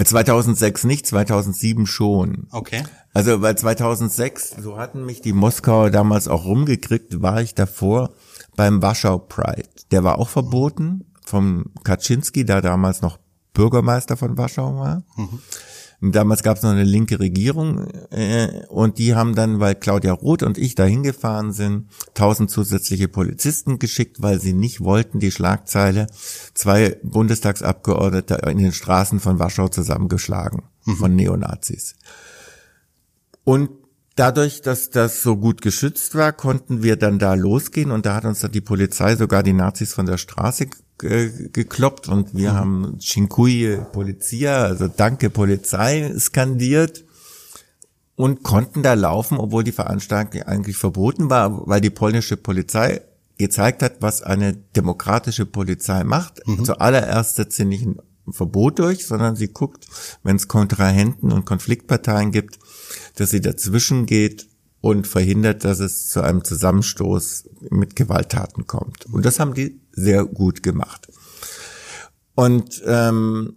[0.03, 2.49] 2006 äh, nicht, 2007 schon.
[2.51, 2.85] Okay.
[3.13, 8.11] Also weil 2006, so hatten mich die Moskauer damals auch rumgekriegt, war ich davor
[8.57, 9.69] beim Warschau Pride.
[9.91, 13.19] Der war auch verboten, vom Kaczynski, der damals noch
[13.53, 15.03] Bürgermeister von Warschau war.
[15.17, 15.41] Mhm.
[16.01, 20.43] Damals gab es noch eine linke Regierung äh, und die haben dann, weil Claudia Roth
[20.43, 26.07] und ich dahin gefahren sind, tausend zusätzliche Polizisten geschickt, weil sie nicht wollten, die Schlagzeile,
[26.55, 30.97] zwei Bundestagsabgeordnete in den Straßen von Warschau zusammengeschlagen mhm.
[30.97, 31.95] von Neonazis.
[33.45, 33.71] Und
[34.17, 38.25] Dadurch, dass das so gut geschützt war, konnten wir dann da losgehen und da hat
[38.25, 40.69] uns dann die Polizei sogar die Nazis von der Straße
[40.99, 42.57] gekloppt und wir mhm.
[42.57, 47.05] haben Cinque Polizia, also Danke Polizei skandiert
[48.17, 53.03] und konnten da laufen, obwohl die Veranstaltung eigentlich verboten war, weil die polnische Polizei
[53.39, 56.47] gezeigt hat, was eine demokratische Polizei macht.
[56.47, 56.65] Mhm.
[56.65, 57.99] Zuallererst setzt sie nicht ein
[58.31, 59.87] Verbot durch, sondern sie guckt,
[60.23, 62.59] wenn es Kontrahenten und Konfliktparteien gibt,
[63.17, 64.49] dass sie dazwischen geht
[64.81, 69.07] und verhindert, dass es zu einem Zusammenstoß mit Gewalttaten kommt.
[69.07, 71.09] Und das haben die sehr gut gemacht.
[72.35, 73.57] Und ähm,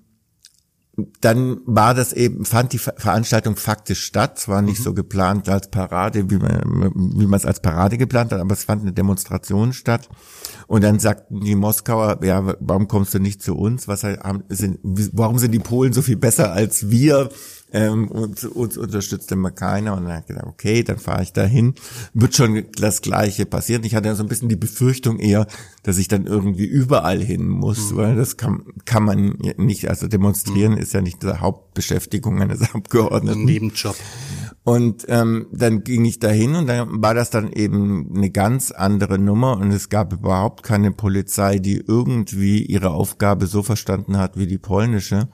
[1.21, 4.37] dann war das eben, fand die Veranstaltung faktisch statt.
[4.37, 4.83] Es war nicht mhm.
[4.83, 8.63] so geplant als Parade, wie man, wie man es als Parade geplant hat, aber es
[8.63, 10.09] fand eine Demonstration statt.
[10.65, 13.87] Und dann sagten die Moskauer, ja, warum kommst du nicht zu uns?
[13.87, 17.29] Was sind, warum sind die Polen so viel besser als wir?
[17.71, 19.95] Ähm, und uns unterstützt immer keiner.
[19.95, 21.75] Und dann ich gedacht, okay, dann fahre ich dahin.
[22.13, 23.83] Wird schon das Gleiche passieren.
[23.83, 25.47] Ich hatte ja so ein bisschen die Befürchtung eher,
[25.83, 27.97] dass ich dann irgendwie überall hin muss, mhm.
[27.97, 30.79] weil das kann, kann man nicht, also demonstrieren mhm.
[30.79, 33.41] ist ja nicht die Hauptbeschäftigung eines Abgeordneten.
[33.41, 33.95] Ein Nebenjob.
[34.63, 39.17] Und ähm, dann ging ich dahin und dann war das dann eben eine ganz andere
[39.17, 44.45] Nummer und es gab überhaupt keine Polizei, die irgendwie ihre Aufgabe so verstanden hat wie
[44.45, 45.29] die polnische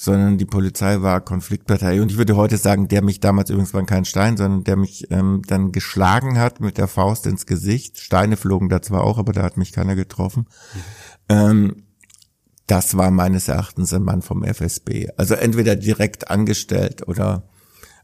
[0.00, 2.00] sondern die Polizei war Konfliktpartei.
[2.00, 5.10] Und ich würde heute sagen, der mich damals übrigens war kein Stein, sondern der mich
[5.10, 7.98] ähm, dann geschlagen hat mit der Faust ins Gesicht.
[7.98, 10.46] Steine flogen da zwar auch, aber da hat mich keiner getroffen.
[11.28, 11.82] Ähm,
[12.68, 15.08] das war meines Erachtens ein Mann vom FSB.
[15.16, 17.48] Also entweder direkt angestellt oder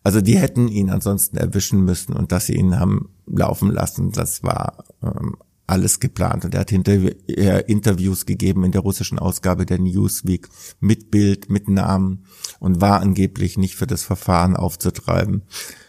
[0.03, 4.43] also die hätten ihn ansonsten erwischen müssen und dass sie ihn haben laufen lassen, das
[4.43, 5.37] war ähm,
[5.67, 6.45] alles geplant.
[6.45, 10.49] Und er hat hinterher Interviews gegeben in der russischen Ausgabe der Newsweek
[10.81, 12.25] mit Bild, mit Namen
[12.61, 15.43] und war angeblich nicht für das Verfahren aufzutreiben.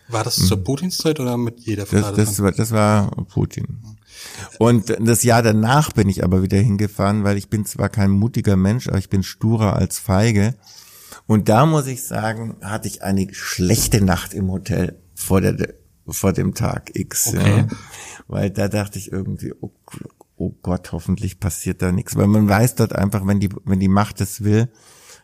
[0.07, 3.79] War das zur Putinszeit oder mit jeder das, das, war, das war Putin.
[4.59, 8.55] Und das Jahr danach bin ich aber wieder hingefahren, weil ich bin zwar kein mutiger
[8.55, 10.55] Mensch, aber ich bin sturer als feige.
[11.27, 15.73] Und da muss ich sagen, hatte ich eine schlechte Nacht im Hotel vor der
[16.07, 17.27] vor dem Tag X.
[17.27, 17.57] Okay.
[17.57, 17.67] Ja.
[18.27, 19.71] Weil da dachte ich irgendwie, oh,
[20.37, 22.15] oh Gott, hoffentlich passiert da nichts.
[22.15, 24.69] Weil man weiß dort einfach, wenn die, wenn die Macht es will,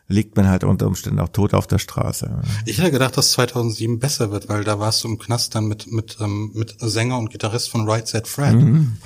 [0.08, 2.42] liegt man halt unter Umständen auch tot auf der Straße.
[2.66, 5.90] Ich hätte gedacht, dass 2007 besser wird, weil da warst du im Knast dann mit
[5.90, 8.54] mit ähm, mit Sänger und Gitarrist von Right Said Fred.
[8.54, 8.96] Mhm.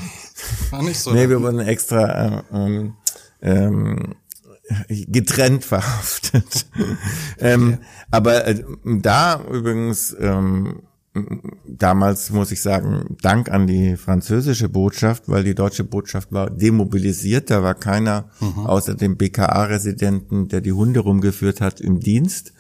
[0.71, 1.13] War nicht so.
[1.13, 2.95] Nee, wir wurden extra ähm,
[3.41, 4.15] ähm,
[4.89, 6.67] getrennt verhaftet.
[7.39, 7.79] ähm, okay.
[8.11, 10.83] Aber äh, da übrigens ähm,
[11.67, 17.51] damals muss ich sagen, Dank an die französische Botschaft, weil die deutsche Botschaft war demobilisiert,
[17.51, 18.67] da war keiner mhm.
[18.67, 22.53] außer dem BKA-Residenten, der die Hunde rumgeführt hat, im Dienst,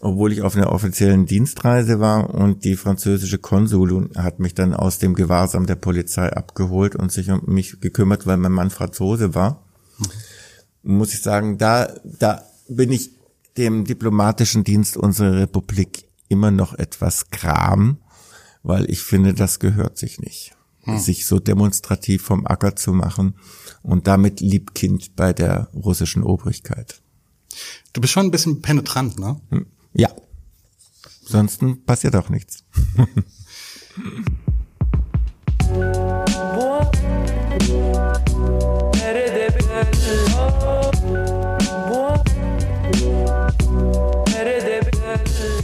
[0.00, 4.98] obwohl ich auf einer offiziellen Dienstreise war und die französische Konsulin hat mich dann aus
[4.98, 9.64] dem Gewahrsam der Polizei abgeholt und sich um mich gekümmert, weil mein Mann Franzose war.
[9.98, 10.96] Mhm.
[10.96, 13.12] Muss ich sagen, da, da bin ich
[13.56, 17.98] dem diplomatischen Dienst unserer Republik immer noch etwas Kram,
[18.62, 20.56] weil ich finde, das gehört sich nicht.
[20.84, 20.98] Hm.
[20.98, 23.36] Sich so demonstrativ vom Acker zu machen
[23.82, 27.00] und damit Liebkind bei der russischen Obrigkeit.
[27.92, 29.40] Du bist schon ein bisschen penetrant, ne?
[29.50, 29.66] Hm.
[29.92, 30.10] Ja.
[31.26, 32.64] Ansonsten passiert auch nichts.
[35.68, 36.90] Boah.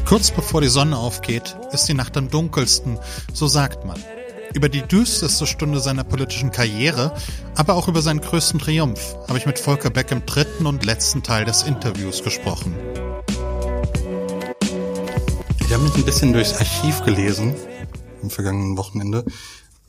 [0.08, 2.98] Kurz bevor die Sonne aufgeht, ist die Nacht am dunkelsten,
[3.34, 4.02] so sagt man.
[4.54, 7.14] Über die düsterste Stunde seiner politischen Karriere,
[7.56, 11.22] aber auch über seinen größten Triumph habe ich mit Volker Beck im dritten und letzten
[11.22, 12.74] Teil des Interviews gesprochen.
[15.60, 17.54] Ich habe mich ein bisschen durchs Archiv gelesen
[18.22, 19.26] am vergangenen Wochenende.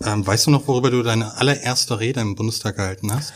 [0.02, 3.32] Ähm, weißt du noch, worüber du deine allererste Rede im Bundestag gehalten hast?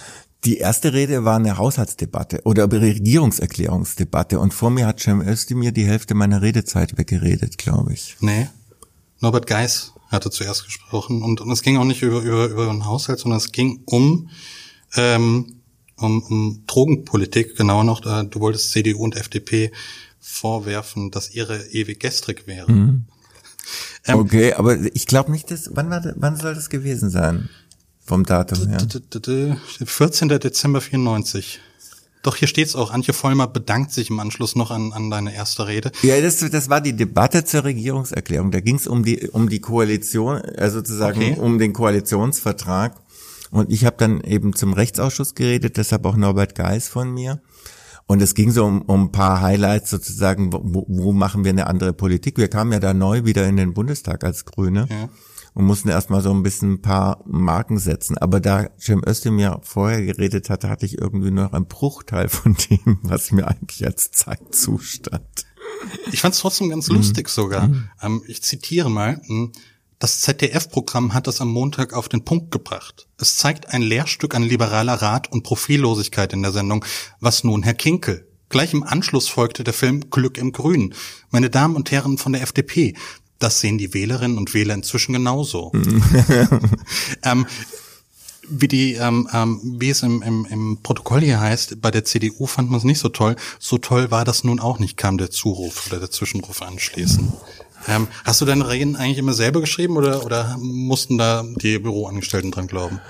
[0.45, 5.71] Die erste Rede war eine Haushaltsdebatte oder eine Regierungserklärungsdebatte und vor mir hat Cem Özdemir
[5.71, 8.17] die Hälfte meiner Redezeit weggeredet, glaube ich.
[8.19, 8.49] Nee.
[9.21, 12.85] Norbert Geis hatte zuerst gesprochen und, und es ging auch nicht über, über, über einen
[12.85, 14.29] Haushalt, sondern es ging um,
[14.95, 15.61] ähm,
[15.97, 19.71] um, um Drogenpolitik, genauer noch, äh, du wolltest CDU und FDP
[20.19, 22.69] vorwerfen, dass ihre ewig gestrig wäre.
[22.69, 23.05] Mhm.
[24.05, 27.49] Ähm, okay, aber ich glaube nicht, dass, wann war, wann soll das gewesen sein?
[28.05, 28.85] Vom Datum her.
[29.85, 30.27] 14.
[30.27, 31.59] Dezember 94.
[32.21, 32.91] Doch hier steht's auch.
[32.91, 35.91] Antje Vollmer bedankt sich im Anschluss noch an, an deine erste Rede.
[36.03, 38.51] Ja, das, das war die Debatte zur Regierungserklärung.
[38.51, 41.39] Da ging's um die um die Koalition, also sozusagen okay.
[41.39, 42.95] um den Koalitionsvertrag.
[43.51, 47.41] Und ich habe dann eben zum Rechtsausschuss geredet, deshalb auch Norbert Geis von mir.
[48.05, 51.67] Und es ging so um, um ein paar Highlights sozusagen, wo, wo machen wir eine
[51.67, 52.37] andere Politik.
[52.37, 54.87] Wir kamen ja da neu wieder in den Bundestag als Grüne.
[54.89, 55.09] Ja
[55.53, 58.17] und mussten erstmal so ein bisschen ein paar Marken setzen.
[58.17, 62.99] Aber da Cem Özdemir vorher geredet hatte, hatte ich irgendwie noch einen Bruchteil von dem,
[63.03, 65.45] was mir eigentlich als Zeit zustand.
[66.11, 66.97] Ich fand es trotzdem ganz mhm.
[66.97, 67.67] lustig sogar.
[67.67, 67.89] Mhm.
[68.01, 69.21] Ähm, ich zitiere mal.
[69.25, 69.51] Hm,
[69.99, 73.07] das ZDF-Programm hat das am Montag auf den Punkt gebracht.
[73.17, 76.83] Es zeigt ein Lehrstück an liberaler Rat und Profillosigkeit in der Sendung.
[77.21, 78.27] Was nun, Herr Kinkel?
[78.49, 80.93] Gleich im Anschluss folgte der Film Glück im Grün.
[81.31, 82.95] Meine Damen und Herren von der FDP,
[83.39, 85.71] das sehen die Wählerinnen und Wähler inzwischen genauso.
[87.23, 87.45] ähm,
[88.49, 92.45] wie die, ähm, ähm, wie es im, im, im Protokoll hier heißt, bei der CDU
[92.45, 93.35] fand man es nicht so toll.
[93.59, 97.31] So toll war das nun auch nicht, kam der Zuruf oder der Zwischenruf anschließend.
[97.87, 102.51] Ähm, hast du deine Reden eigentlich immer selber geschrieben oder, oder mussten da die Büroangestellten
[102.51, 103.01] dran glauben?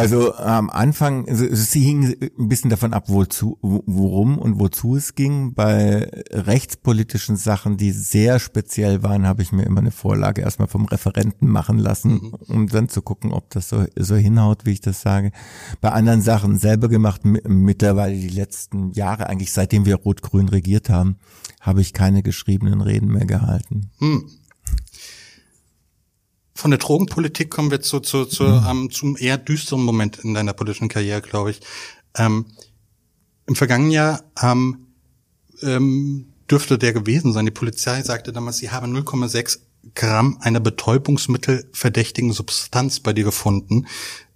[0.00, 5.54] Also am Anfang, es hing ein bisschen davon ab, wozu, worum und wozu es ging.
[5.54, 10.86] Bei rechtspolitischen Sachen, die sehr speziell waren, habe ich mir immer eine Vorlage erstmal vom
[10.86, 12.34] Referenten machen lassen, mhm.
[12.48, 15.32] um dann zu gucken, ob das so, so hinhaut, wie ich das sage.
[15.80, 21.16] Bei anderen Sachen selber gemacht, mittlerweile die letzten Jahre, eigentlich seitdem wir Rot-Grün regiert haben,
[21.60, 23.90] habe ich keine geschriebenen Reden mehr gehalten.
[24.00, 24.30] Mhm.
[26.60, 28.66] Von der Drogenpolitik kommen wir zu, zu, zu mhm.
[28.68, 31.60] ähm, zum eher düsteren Moment in deiner politischen Karriere, glaube ich.
[32.14, 32.44] Ähm,
[33.46, 34.88] Im vergangenen Jahr ähm,
[35.62, 37.46] ähm, dürfte der gewesen sein.
[37.46, 39.60] Die Polizei sagte damals, sie habe 0,6
[39.94, 43.86] Gramm einer betäubungsmittelverdächtigen Substanz bei dir gefunden.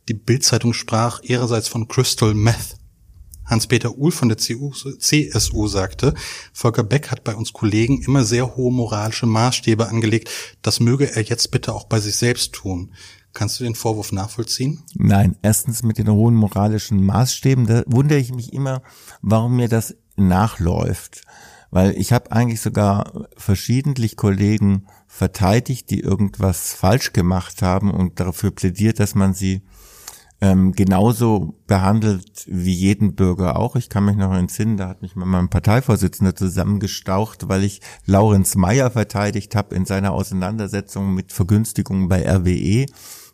[0.09, 2.77] Die Bildzeitung sprach ihrerseits von Crystal Meth.
[3.45, 6.15] Hans-Peter Uhl von der CSU sagte,
[6.53, 10.31] Volker Beck hat bei uns Kollegen immer sehr hohe moralische Maßstäbe angelegt.
[10.63, 12.93] Das möge er jetzt bitte auch bei sich selbst tun.
[13.35, 14.85] Kannst du den Vorwurf nachvollziehen?
[14.95, 18.83] Nein, erstens mit den hohen moralischen Maßstäben, da wundere ich mich immer,
[19.23, 21.23] warum mir das nachläuft.
[21.73, 28.53] Weil ich habe eigentlich sogar verschiedentlich Kollegen verteidigt, die irgendwas falsch gemacht haben und dafür
[28.53, 29.63] plädiert, dass man sie
[30.41, 33.77] ähm, genauso behandelt wie jeden Bürger auch.
[33.77, 38.55] Ich kann mich noch entsinnen, da hat mich mal mein Parteivorsitzender zusammengestaucht, weil ich Laurenz
[38.55, 42.87] Meyer verteidigt habe in seiner Auseinandersetzung mit Vergünstigungen bei RWE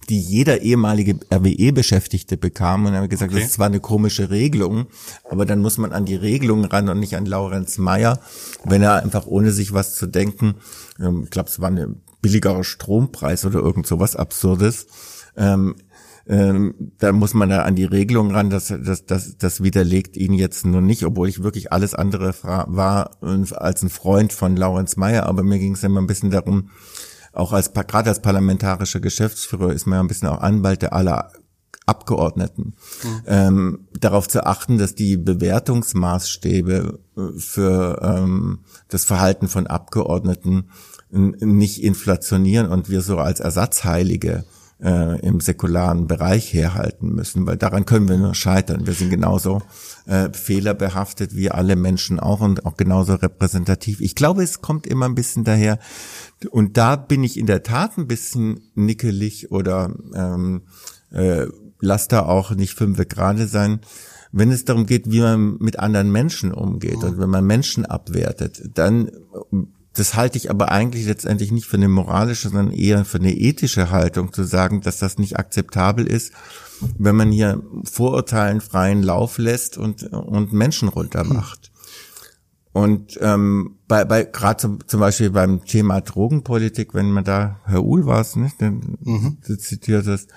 [0.08, 3.40] die jeder ehemalige RWE-Beschäftigte bekam und er hat gesagt, okay.
[3.40, 4.86] das ist zwar eine komische Regelung,
[5.30, 8.18] aber dann muss man an die Regelung ran und nicht an Laurenz Meyer,
[8.64, 10.56] wenn er einfach ohne sich was zu denken,
[10.98, 14.86] ähm, ich glaube, es war ein billigerer Strompreis oder irgend so was Absurdes,
[15.36, 15.76] ähm,
[16.30, 20.32] ähm, da muss man da an die Regelung ran, dass das, das, das widerlegt ihn
[20.32, 25.26] jetzt nur nicht, obwohl ich wirklich alles andere war als ein Freund von Laurenz Mayer,
[25.26, 26.70] aber mir ging es immer ein bisschen darum,
[27.32, 31.32] auch als gerade als parlamentarischer Geschäftsführer ist man ja ein bisschen auch Anwalt der aller
[31.86, 33.22] Abgeordneten, mhm.
[33.26, 40.70] ähm, darauf zu achten, dass die Bewertungsmaßstäbe äh, für ähm, das Verhalten von Abgeordneten
[41.10, 44.44] nicht inflationieren und wir so als Ersatzheilige
[44.82, 48.86] äh, im säkularen Bereich herhalten müssen, weil daran können wir nur scheitern.
[48.86, 49.62] Wir sind genauso
[50.06, 54.00] äh, fehlerbehaftet wie alle Menschen auch und auch genauso repräsentativ.
[54.00, 55.78] Ich glaube, es kommt immer ein bisschen daher,
[56.50, 60.62] und da bin ich in der Tat ein bisschen nickelig oder ähm,
[61.10, 61.46] äh,
[61.80, 63.80] lass da auch nicht fünf gerade sein.
[64.32, 68.70] Wenn es darum geht, wie man mit anderen Menschen umgeht und wenn man Menschen abwertet,
[68.74, 69.10] dann
[70.00, 73.90] das halte ich aber eigentlich letztendlich nicht für eine moralische, sondern eher für eine ethische
[73.90, 76.32] Haltung zu sagen, dass das nicht akzeptabel ist,
[76.96, 81.70] wenn man hier Vorurteilen freien Lauf lässt und, und Menschen runtermacht.
[82.72, 87.84] und ähm, bei, bei gerade zum, zum Beispiel beim Thema Drogenpolitik, wenn man da Herr
[87.84, 89.36] Uhl war es, nicht, den mhm.
[89.46, 90.30] du zitiert hast,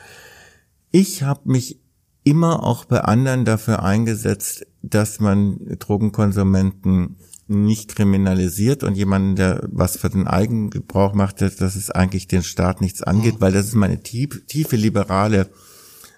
[0.91, 1.79] ich habe mich
[2.25, 7.15] immer auch bei anderen dafür eingesetzt, dass man Drogenkonsumenten
[7.53, 12.81] nicht kriminalisiert und jemanden, der was für den Eigengebrauch macht, dass, es eigentlich den Staat
[12.81, 13.41] nichts angeht, mhm.
[13.41, 15.49] weil das ist meine tief, tiefe liberale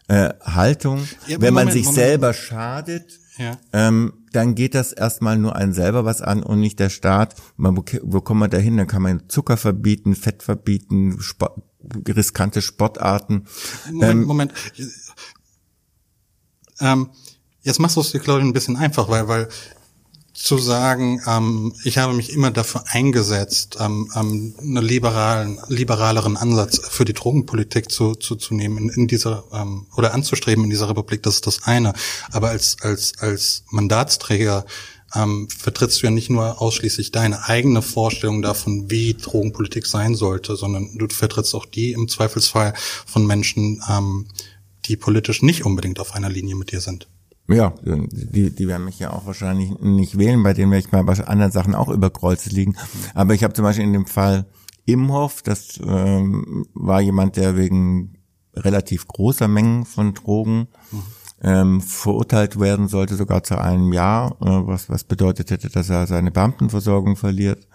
[0.07, 1.07] äh, Haltung.
[1.27, 1.95] Ja, Wenn man Moment, sich Moment.
[1.95, 3.57] selber schadet, ja.
[3.73, 7.35] ähm, dann geht das erstmal nur einen selber was an und nicht der Staat.
[7.57, 8.77] Man, wo, kommt man da hin?
[8.77, 11.61] Dann kann man Zucker verbieten, Fett verbieten, Sport,
[12.07, 13.45] riskante Sportarten.
[13.91, 14.53] Moment, ähm, Moment.
[16.79, 17.09] Ähm,
[17.61, 19.47] jetzt machst du es dir, glaube ich, ein bisschen einfach, weil, weil
[20.35, 26.79] zu sagen, ähm, ich habe mich immer dafür eingesetzt, ähm, ähm, einen liberalen, liberaleren Ansatz
[26.89, 30.89] für die Drogenpolitik zu, zu, zu nehmen in, in dieser ähm, oder anzustreben in dieser
[30.89, 31.93] Republik, das ist das eine.
[32.31, 34.65] Aber als als als Mandatsträger
[35.15, 40.57] ähm, vertrittst du ja nicht nur ausschließlich deine eigene Vorstellung davon, wie Drogenpolitik sein sollte,
[40.57, 42.73] sondern du vertrittst auch die im Zweifelsfall
[43.05, 44.27] von Menschen, ähm,
[44.85, 47.07] die politisch nicht unbedingt auf einer Linie mit dir sind.
[47.47, 51.03] Ja, die, die werden mich ja auch wahrscheinlich nicht wählen, bei denen werde ich mal
[51.03, 52.75] bei anderen Sachen auch über Kreuze liegen.
[53.13, 54.45] Aber ich habe zum Beispiel in dem Fall
[54.85, 58.17] Imhoff, das ähm, war jemand, der wegen
[58.55, 60.67] relativ großer Mengen von Drogen
[61.41, 66.07] ähm, verurteilt werden sollte, sogar zu einem Jahr, äh, was, was bedeutet hätte, dass er
[66.07, 67.67] seine Beamtenversorgung verliert,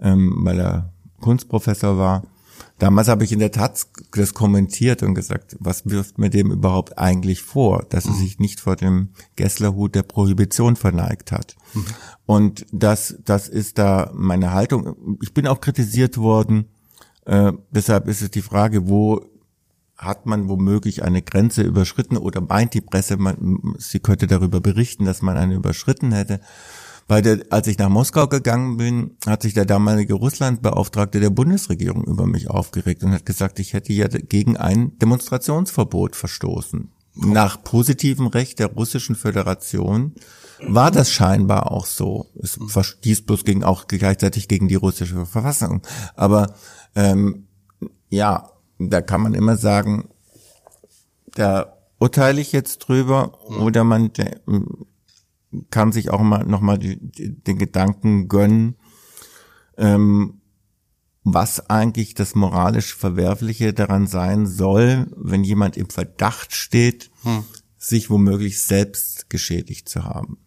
[0.00, 2.22] ähm, weil er Kunstprofessor war.
[2.78, 6.98] Damals habe ich in der Tat das kommentiert und gesagt, was wirft mir dem überhaupt
[6.98, 8.18] eigentlich vor, dass er mhm.
[8.18, 11.56] sich nicht vor dem Gesslerhut der Prohibition verneigt hat.
[11.72, 11.84] Mhm.
[12.26, 15.18] Und das, das ist da meine Haltung.
[15.22, 16.66] Ich bin auch kritisiert worden.
[17.24, 19.24] Äh, deshalb ist es die Frage, wo
[19.96, 25.06] hat man womöglich eine Grenze überschritten oder meint die Presse, man, sie könnte darüber berichten,
[25.06, 26.40] dass man eine überschritten hätte.
[27.08, 32.04] Weil der, als ich nach Moskau gegangen bin, hat sich der damalige Russlandbeauftragte der Bundesregierung
[32.04, 36.90] über mich aufgeregt und hat gesagt, ich hätte ja gegen ein Demonstrationsverbot verstoßen.
[37.14, 40.14] Nach positivem Recht der russischen Föderation
[40.60, 42.26] war das scheinbar auch so.
[42.42, 45.82] Es verstieß bloß gegen auch gleichzeitig gegen die russische Verfassung.
[46.14, 46.54] Aber
[46.94, 47.46] ähm,
[48.10, 50.08] ja, da kann man immer sagen,
[51.34, 54.10] da urteile ich jetzt drüber oder man
[55.70, 58.76] kann sich auch mal nochmal den Gedanken gönnen,
[59.76, 60.40] ähm,
[61.24, 67.44] was eigentlich das moralisch Verwerfliche daran sein soll, wenn jemand im Verdacht steht, hm.
[67.76, 70.38] sich womöglich selbst geschädigt zu haben.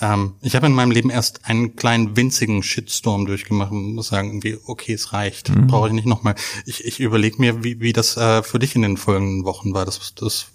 [0.00, 4.28] Ähm, ich habe in meinem Leben erst einen kleinen winzigen Shitstorm durchgemacht und muss sagen,
[4.28, 5.66] irgendwie, okay, es reicht, mhm.
[5.66, 6.34] brauche ich nicht nochmal.
[6.64, 9.84] Ich, ich überlege mir, wie, wie das äh, für dich in den folgenden Wochen war.
[9.84, 10.46] Das, das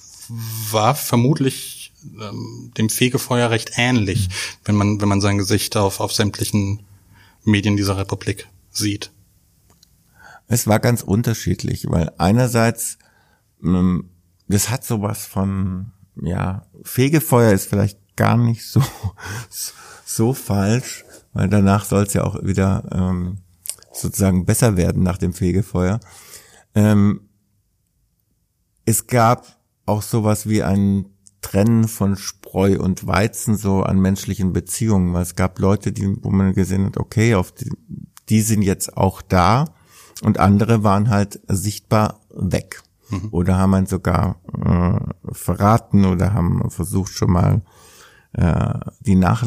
[0.72, 1.75] war vermutlich
[2.22, 4.30] ähm, dem Fegefeuer recht ähnlich,
[4.64, 6.84] wenn man, wenn man sein Gesicht auf, auf sämtlichen
[7.43, 9.12] Medien dieser Republik sieht.
[10.47, 12.97] Es war ganz unterschiedlich, weil einerseits,
[13.64, 14.10] ähm,
[14.47, 15.91] das hat sowas von,
[16.22, 18.84] ja, Fegefeuer ist vielleicht gar nicht so,
[20.06, 21.03] so falsch,
[21.34, 23.39] weil danach soll es ja auch wieder ähm,
[23.91, 25.99] sozusagen besser werden nach dem Fegefeuer.
[26.76, 27.22] Ähm,
[28.86, 29.47] es gab
[29.86, 31.14] auch sowas wie einen
[31.46, 36.32] Trennen von Spreu und Weizen so an menschlichen Beziehungen, weil es gab Leute, die, wo
[36.32, 37.70] man gesehen hat, okay, auf die,
[38.30, 39.66] die sind jetzt auch da
[40.24, 42.82] und andere waren halt sichtbar weg
[43.12, 43.28] mhm.
[43.30, 47.62] oder haben einen sogar äh, verraten oder haben versucht schon mal
[48.34, 49.46] äh, die nach,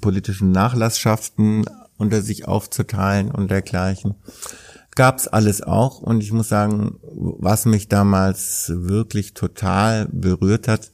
[0.00, 1.66] politischen Nachlasschaften
[1.98, 4.14] unter sich aufzuteilen und dergleichen.
[4.94, 10.92] Gab's alles auch und ich muss sagen, was mich damals wirklich total berührt hat,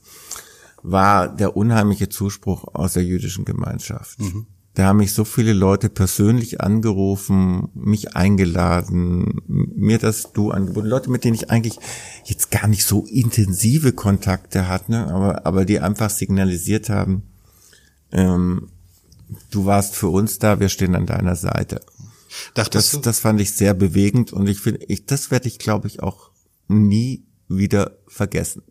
[0.83, 4.20] war der unheimliche Zuspruch aus der jüdischen Gemeinschaft.
[4.20, 4.47] Mhm.
[4.74, 10.87] Da haben mich so viele Leute persönlich angerufen, mich eingeladen, mir das Du angeboten.
[10.87, 11.78] Leute, mit denen ich eigentlich
[12.24, 15.09] jetzt gar nicht so intensive Kontakte hatte, ne?
[15.09, 17.24] aber, aber die einfach signalisiert haben,
[18.12, 18.70] ähm,
[19.51, 21.83] du warst für uns da, wir stehen an deiner Seite.
[22.55, 26.03] das, das fand ich sehr bewegend und ich finde, ich, das werde ich, glaube ich,
[26.03, 26.30] auch
[26.68, 28.62] nie wieder vergessen.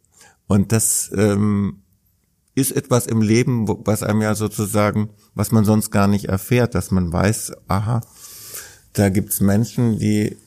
[0.47, 1.84] Und das ähm,
[2.56, 6.91] ist etwas im Leben, was einem ja sozusagen, was man sonst gar nicht erfährt, dass
[6.91, 8.02] man weiß, aha,
[8.93, 10.38] da gibt's Menschen, die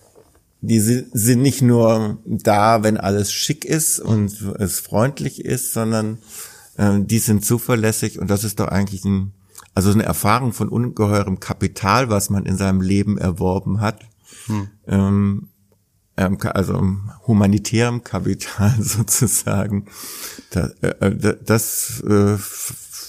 [0.67, 6.19] die sind nicht nur da, wenn alles schick ist und es freundlich ist, sondern
[6.77, 9.33] äh, die sind zuverlässig und das ist doch eigentlich ein,
[9.75, 14.07] also eine Erfahrung von ungeheurem Kapital, was man in seinem Leben erworben hat.
[14.47, 14.69] Hm.
[14.87, 15.49] Ähm,
[16.17, 16.83] ähm, also
[17.27, 19.87] humanitärem Kapital sozusagen.
[20.53, 22.37] Äh, das, das äh,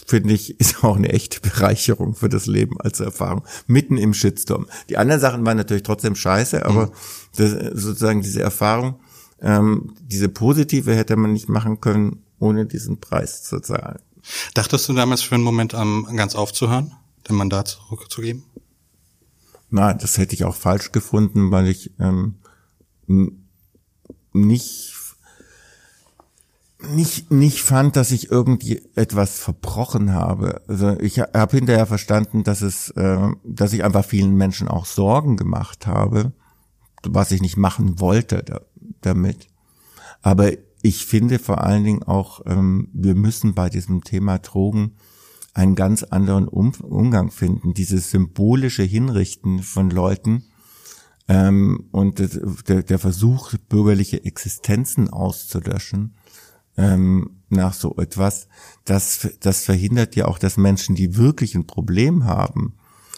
[0.07, 3.43] finde ich, ist auch eine echte Bereicherung für das Leben als Erfahrung.
[3.67, 4.67] Mitten im Shitstorm.
[4.89, 6.91] Die anderen Sachen waren natürlich trotzdem scheiße, aber mhm.
[7.37, 7.51] das,
[7.81, 8.99] sozusagen diese Erfahrung,
[9.41, 13.99] ähm, diese positive hätte man nicht machen können, ohne diesen Preis zu zahlen.
[14.53, 16.93] Dachtest du damals für einen Moment um, ganz aufzuhören,
[17.27, 18.43] den Mandat zurückzugeben?
[19.69, 22.35] Nein, das hätte ich auch falsch gefunden, weil ich ähm,
[23.07, 24.95] nicht
[26.89, 30.61] nicht nicht fand, dass ich irgendwie etwas verbrochen habe.
[30.67, 35.37] Also ich habe hinterher verstanden, dass es, äh, dass ich einfach vielen Menschen auch Sorgen
[35.37, 36.33] gemacht habe,
[37.03, 38.61] was ich nicht machen wollte da,
[39.01, 39.47] damit.
[40.21, 40.51] Aber
[40.81, 44.95] ich finde vor allen Dingen auch, ähm, wir müssen bei diesem Thema Drogen
[45.53, 47.73] einen ganz anderen um Umgang finden.
[47.73, 50.45] Dieses symbolische Hinrichten von Leuten
[51.27, 52.19] ähm, und
[52.67, 56.15] der, der Versuch, bürgerliche Existenzen auszulöschen
[56.77, 58.47] ähm, nach so etwas,
[58.83, 62.75] das, das verhindert ja auch, dass Menschen, die wirklich ein Problem haben,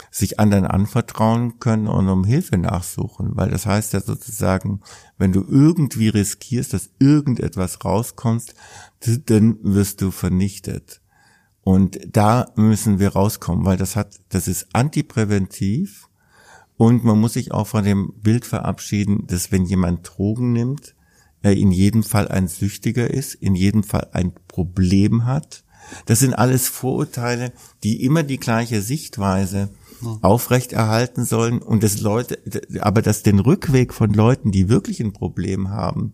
[0.10, 4.82] sich anderen anvertrauen können und um Hilfe nachsuchen, weil das heißt ja sozusagen,
[5.18, 8.54] wenn du irgendwie riskierst, dass irgendetwas rauskommt,
[9.26, 11.02] dann wirst du vernichtet.
[11.62, 16.08] Und da müssen wir rauskommen, weil das hat, das ist antipräventiv
[16.78, 20.96] und man muss sich auch von dem Bild verabschieden, dass wenn jemand Drogen nimmt,
[21.42, 25.64] er in jedem Fall ein Süchtiger ist, in jedem Fall ein Problem hat.
[26.06, 27.54] Das sind alles Vorurteile,
[27.84, 29.70] die immer die gleiche Sichtweise
[30.22, 32.40] aufrechterhalten sollen und das Leute,
[32.82, 36.14] aber dass den Rückweg von Leuten, die wirklich ein Problem haben,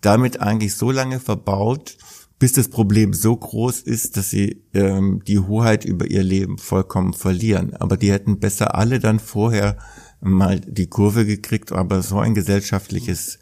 [0.00, 1.96] damit eigentlich so lange verbaut,
[2.38, 7.14] bis das Problem so groß ist, dass sie ähm, die Hoheit über ihr Leben vollkommen
[7.14, 7.74] verlieren.
[7.74, 9.78] Aber die hätten besser alle dann vorher
[10.20, 13.38] mal die Kurve gekriegt, aber so ein gesellschaftliches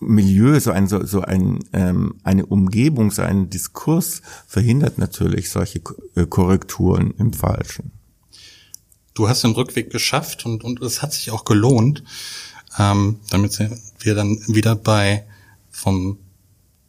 [0.00, 5.80] Milieu, so ein so, so ein ähm, eine Umgebung, so ein Diskurs verhindert natürlich solche
[6.14, 7.90] äh, Korrekturen im Falschen
[9.18, 12.04] du hast den Rückweg geschafft und, und es hat sich auch gelohnt,
[12.78, 13.58] ähm, damit
[13.98, 15.26] wir dann wieder bei
[15.70, 16.18] vom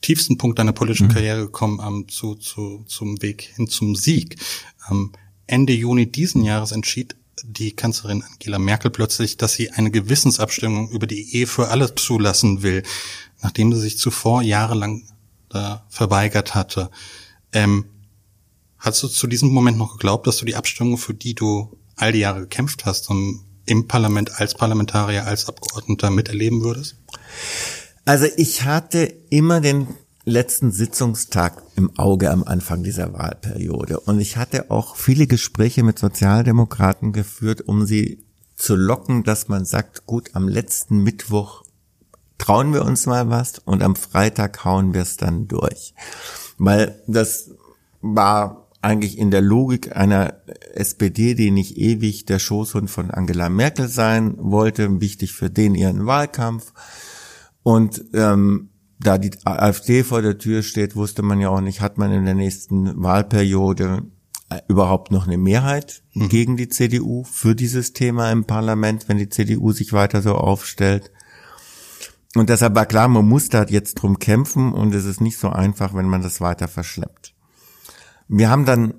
[0.02, 1.12] tiefsten Punkt deiner politischen mhm.
[1.12, 4.38] Karriere gekommen ähm, zu, zu, zum Weg hin zum Sieg.
[4.90, 5.12] Ähm,
[5.48, 11.08] Ende Juni diesen Jahres entschied die Kanzlerin Angela Merkel plötzlich, dass sie eine Gewissensabstimmung über
[11.08, 12.84] die Ehe für alle zulassen will,
[13.42, 15.04] nachdem sie sich zuvor jahrelang
[15.54, 16.92] äh, verweigert hatte.
[17.54, 17.86] Ähm,
[18.78, 22.12] hast du zu diesem Moment noch geglaubt, dass du die Abstimmung, für die du all
[22.12, 26.96] die Jahre gekämpft hast und im Parlament als Parlamentarier, als Abgeordneter miterleben würdest?
[28.10, 29.86] Also ich hatte immer den
[30.26, 36.00] letzten Sitzungstag im Auge am Anfang dieser Wahlperiode und ich hatte auch viele Gespräche mit
[36.00, 41.62] Sozialdemokraten geführt, um sie zu locken, dass man sagt, gut, am letzten Mittwoch
[42.40, 45.94] trauen wir uns mal was und am Freitag hauen wir es dann durch.
[46.58, 47.52] Weil das
[48.02, 50.34] war eigentlich in der Logik einer
[50.74, 56.08] SPD, die nicht ewig der Schoßhund von Angela Merkel sein wollte, wichtig für den ihren
[56.08, 56.74] Wahlkampf.
[57.64, 61.98] Und ähm, da die AfD vor der Tür steht, wusste man ja auch nicht, hat
[61.98, 64.04] man in der nächsten Wahlperiode
[64.50, 66.30] äh, überhaupt noch eine Mehrheit mhm.
[66.30, 71.12] gegen die CDU für dieses Thema im Parlament, wenn die CDU sich weiter so aufstellt.
[72.36, 75.50] Und deshalb war klar, man muss da jetzt drum kämpfen und es ist nicht so
[75.50, 77.34] einfach, wenn man das weiter verschleppt.
[78.28, 78.94] Wir haben dann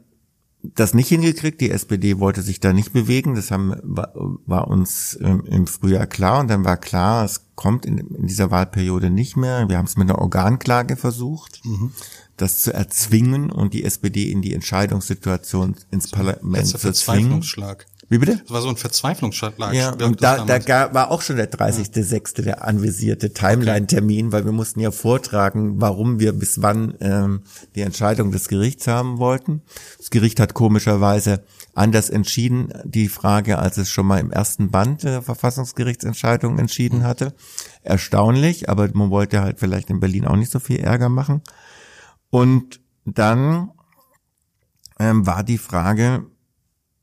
[0.63, 1.61] das nicht hingekriegt.
[1.61, 3.35] Die SPD wollte sich da nicht bewegen.
[3.35, 6.41] Das haben, war, uns ähm, im Frühjahr klar.
[6.41, 9.69] Und dann war klar, es kommt in, in dieser Wahlperiode nicht mehr.
[9.69, 11.93] Wir haben es mit einer Organklage versucht, mhm.
[12.37, 17.43] das zu erzwingen und die SPD in die Entscheidungssituation ins Parlament zu zwingen.
[18.11, 18.39] Wie bitte?
[18.39, 19.55] Das war so ein Verzweiflungsschlag.
[19.73, 22.39] Ja, und da, da war auch schon der 30.06.
[22.39, 22.43] Ja.
[22.43, 27.43] der anvisierte Timeline-Termin, weil wir mussten ja vortragen, warum wir bis wann ähm,
[27.77, 29.63] die Entscheidung des Gerichts haben wollten.
[29.99, 35.05] Das Gericht hat komischerweise anders entschieden, die Frage, als es schon mal im ersten Band
[35.05, 37.33] der Verfassungsgerichtsentscheidung entschieden hatte.
[37.85, 41.43] Erstaunlich, aber man wollte halt vielleicht in Berlin auch nicht so viel Ärger machen.
[42.31, 43.71] Und dann
[44.99, 46.27] ähm, war die Frage,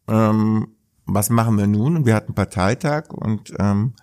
[0.09, 0.73] ähm,
[1.07, 2.05] was machen wir nun?
[2.05, 3.93] Wir hatten Parteitag und ähm,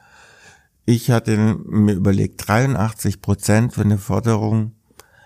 [0.87, 1.37] ich hatte
[1.67, 4.73] mir überlegt, 83 Prozent für eine Forderung,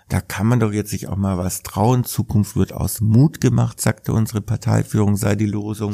[0.07, 2.03] da kann man doch jetzt sich auch mal was trauen.
[2.03, 5.93] Zukunft wird aus Mut gemacht, sagte unsere Parteiführung, sei die Losung.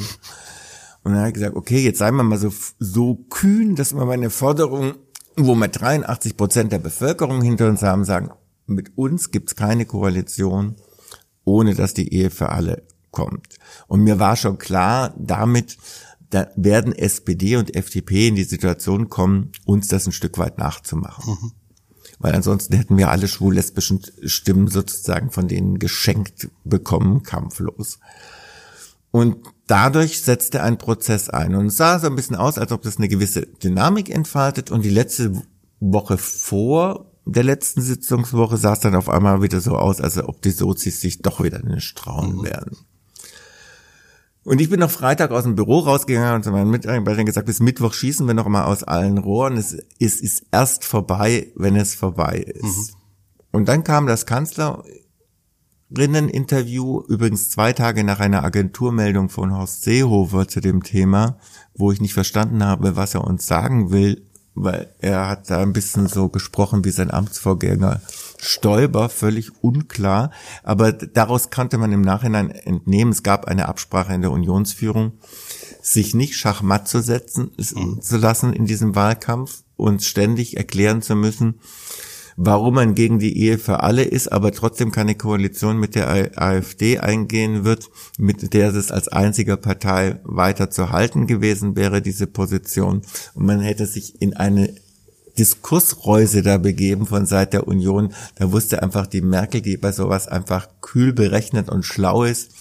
[1.03, 4.05] Und dann habe ich gesagt, okay, jetzt seien wir mal so, so kühn, dass wir
[4.05, 4.95] meine Forderung,
[5.35, 8.31] wo wir 83 Prozent der Bevölkerung hinter uns haben, sagen,
[8.65, 10.75] mit uns gibt's keine Koalition,
[11.43, 12.83] ohne dass die Ehe für alle
[13.15, 13.57] kommt.
[13.87, 15.77] Und mir war schon klar, damit
[16.29, 21.37] da werden SPD und FDP in die Situation kommen, uns das ein Stück weit nachzumachen.
[21.41, 21.51] Mhm.
[22.19, 27.99] weil ansonsten hätten wir alle schwul-lesbischen Stimmen sozusagen von denen geschenkt bekommen, kampflos.
[29.11, 29.37] Und
[29.67, 32.97] dadurch setzte ein Prozess ein und es sah so ein bisschen aus, als ob das
[32.97, 35.41] eine gewisse Dynamik entfaltet und die letzte
[35.79, 40.41] Woche vor der letzten Sitzungswoche sah es dann auf einmal wieder so aus, als ob
[40.41, 42.43] die Sozis sich doch wieder nicht trauen mhm.
[42.43, 42.77] werden.
[44.45, 47.59] Und ich bin noch Freitag aus dem Büro rausgegangen und zu meinen Mitarbeitern gesagt, bis
[47.59, 49.57] Mittwoch schießen wir noch mal aus allen Rohren.
[49.57, 52.63] Es, es ist erst vorbei, wenn es vorbei ist.
[52.63, 52.89] Mhm.
[53.51, 60.61] Und dann kam das Kanzlerinnen-Interview, übrigens zwei Tage nach einer Agenturmeldung von Horst Seehofer zu
[60.61, 61.39] dem Thema,
[61.73, 65.73] wo ich nicht verstanden habe, was er uns sagen will, weil er hat da ein
[65.73, 67.99] bisschen so gesprochen wie sein Amtsvorgänger
[68.37, 70.31] Stoiber, völlig unklar.
[70.63, 75.13] Aber daraus konnte man im Nachhinein entnehmen, es gab eine Absprache in der Unionsführung,
[75.81, 78.01] sich nicht schachmatt zu setzen, mhm.
[78.01, 81.59] zu lassen in diesem Wahlkampf und ständig erklären zu müssen,
[82.37, 86.99] warum man gegen die Ehe für alle ist, aber trotzdem keine Koalition mit der AfD
[86.99, 93.01] eingehen wird, mit der es als einziger Partei weiter zu halten gewesen wäre, diese Position.
[93.33, 94.73] Und man hätte sich in eine
[95.37, 98.13] Diskursreuse da begeben von Seiten der Union.
[98.35, 102.51] Da wusste einfach die Merkel, die bei sowas einfach kühl berechnet und schlau ist,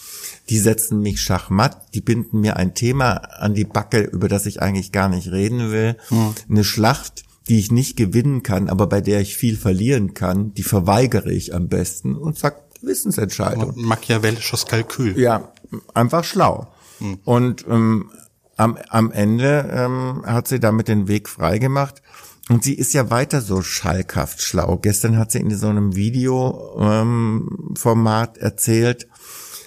[0.49, 4.61] die setzen mich schachmatt, die binden mir ein Thema an die Backe, über das ich
[4.61, 5.97] eigentlich gar nicht reden will.
[6.09, 6.35] Hm.
[6.51, 10.62] Eine Schlacht, die ich nicht gewinnen kann, aber bei der ich viel verlieren kann, die
[10.62, 13.72] verweigere ich am besten und sag Wissensentscheidung.
[13.77, 15.18] Machiavellisches Kalkül.
[15.18, 15.53] Ja,
[15.95, 16.68] einfach schlau.
[16.99, 17.18] Hm.
[17.25, 18.11] Und ähm,
[18.57, 22.03] am, am Ende ähm, hat sie damit den Weg freigemacht.
[22.51, 24.77] Und sie ist ja weiter so schalkhaft schlau.
[24.77, 29.09] Gestern hat sie in so einem Videoformat ähm, erzählt,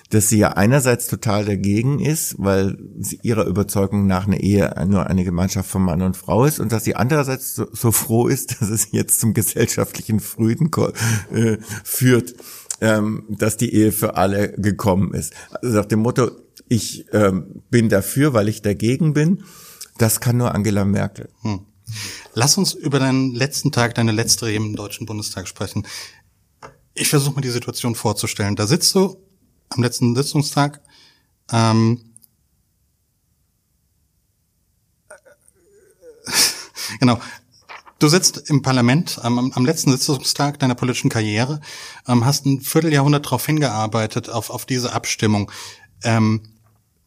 [0.10, 5.08] dass sie ja einerseits total dagegen ist, weil sie ihrer Überzeugung nach eine Ehe nur
[5.08, 8.52] eine Gemeinschaft von Mann und Frau ist und dass sie andererseits so, so froh ist,
[8.62, 10.72] dass es jetzt zum gesellschaftlichen Frieden
[11.34, 12.36] äh, führt,
[12.80, 15.34] ähm, dass die Ehe für alle gekommen ist.
[15.50, 16.32] Also nach dem Motto,
[16.70, 19.44] ich ähm, bin dafür, weil ich dagegen bin,
[19.98, 21.30] das kann nur Angela Merkel.
[21.42, 21.62] Hm.
[22.38, 25.88] Lass uns über deinen letzten Tag, deine letzte Rede im Deutschen Bundestag sprechen.
[26.94, 28.56] Ich versuche mir die Situation vorzustellen.
[28.56, 29.18] Da sitzt du
[29.70, 30.80] am letzten Sitzungstag.
[31.52, 32.14] Ähm,
[37.00, 37.20] genau.
[37.98, 41.60] Du sitzt im Parlament am, am letzten Sitzungstag deiner politischen Karriere,
[42.08, 45.52] ähm, hast ein Vierteljahrhundert darauf hingearbeitet, auf, auf diese Abstimmung.
[46.04, 46.44] Ähm,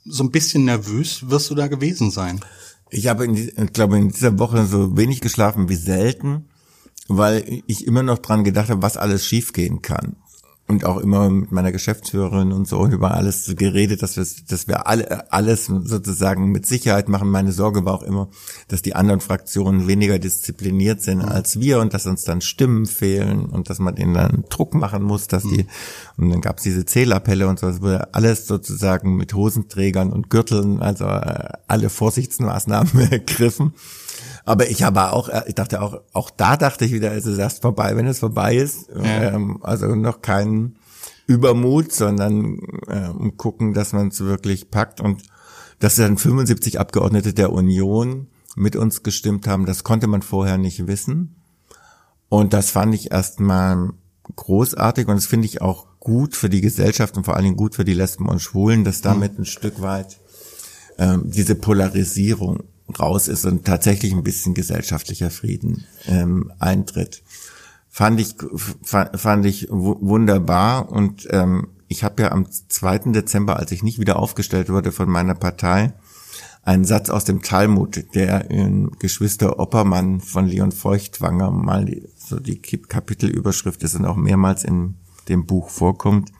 [0.04, 2.44] so ein bisschen nervös wirst du da gewesen sein.
[2.90, 6.48] Ich habe, in, ich glaube, in dieser Woche so wenig geschlafen wie selten,
[7.08, 10.16] weil ich immer noch dran gedacht habe, was alles schiefgehen kann
[10.70, 14.86] und auch immer mit meiner Geschäftsführerin und so über alles geredet, dass wir, dass wir
[14.86, 17.28] alle, alles sozusagen mit Sicherheit machen.
[17.28, 18.28] Meine Sorge war auch immer,
[18.68, 21.28] dass die anderen Fraktionen weniger diszipliniert sind mhm.
[21.28, 25.02] als wir und dass uns dann Stimmen fehlen und dass man ihnen dann Druck machen
[25.02, 25.64] muss, dass die,
[26.16, 26.24] mhm.
[26.24, 30.30] und dann gab es diese Zählappelle und so, es wurde alles sozusagen mit Hosenträgern und
[30.30, 33.74] Gürteln, also äh, alle Vorsichtsmaßnahmen ergriffen.
[34.44, 37.38] Aber ich habe auch, äh, ich dachte auch, auch da dachte ich wieder, es ist
[37.38, 38.88] erst vorbei, wenn es vorbei ist.
[38.88, 39.34] Ja.
[39.34, 40.76] Ähm, also noch kein
[41.26, 45.22] Übermut, sondern ähm, gucken, dass man es wirklich packt und
[45.78, 50.86] dass dann 75 Abgeordnete der Union mit uns gestimmt haben, das konnte man vorher nicht
[50.86, 51.36] wissen.
[52.28, 53.90] Und das fand ich erstmal
[54.36, 57.74] großartig und das finde ich auch gut für die Gesellschaft und vor allen Dingen gut
[57.74, 60.18] für die Lesben und Schwulen, dass damit ein Stück weit
[60.98, 62.64] ähm, diese Polarisierung
[62.98, 67.22] raus ist und tatsächlich ein bisschen gesellschaftlicher Frieden ähm, eintritt.
[67.88, 68.36] Fand ich,
[68.84, 73.10] fand ich wunderbar und ähm, ich habe ja am 2.
[73.10, 75.92] Dezember, als ich nicht wieder aufgestellt wurde von meiner Partei,
[76.62, 82.38] einen Satz aus dem Talmud, der in Geschwister Oppermann von Leon Feuchtwanger mal die, so
[82.38, 84.94] die Kapitelüberschrift ist und auch mehrmals in
[85.28, 86.30] dem Buch vorkommt.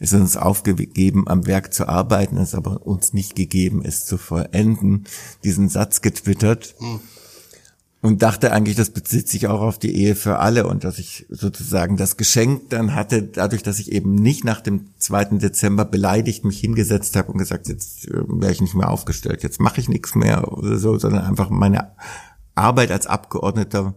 [0.00, 4.04] Es ist uns aufgegeben, am Werk zu arbeiten, es ist aber uns nicht gegeben, es
[4.04, 5.04] zu vollenden.
[5.44, 6.74] Diesen Satz getwittert.
[6.80, 7.00] Mhm.
[8.04, 11.24] Und dachte eigentlich, das bezieht sich auch auf die Ehe für alle und dass ich
[11.30, 15.38] sozusagen das Geschenk dann hatte, dadurch, dass ich eben nicht nach dem 2.
[15.38, 19.58] Dezember beleidigt mich hingesetzt habe und gesagt, jetzt äh, wäre ich nicht mehr aufgestellt, jetzt
[19.58, 21.92] mache ich nichts mehr oder so, sondern einfach meine
[22.54, 23.94] Arbeit als Abgeordneter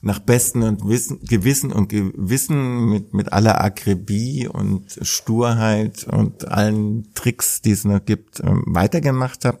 [0.00, 7.12] nach Besten und Wissen, Gewissen und Gewissen mit, mit aller Akribie und Sturheit und allen
[7.14, 9.58] Tricks, die es noch gibt, ähm, weitergemacht habe,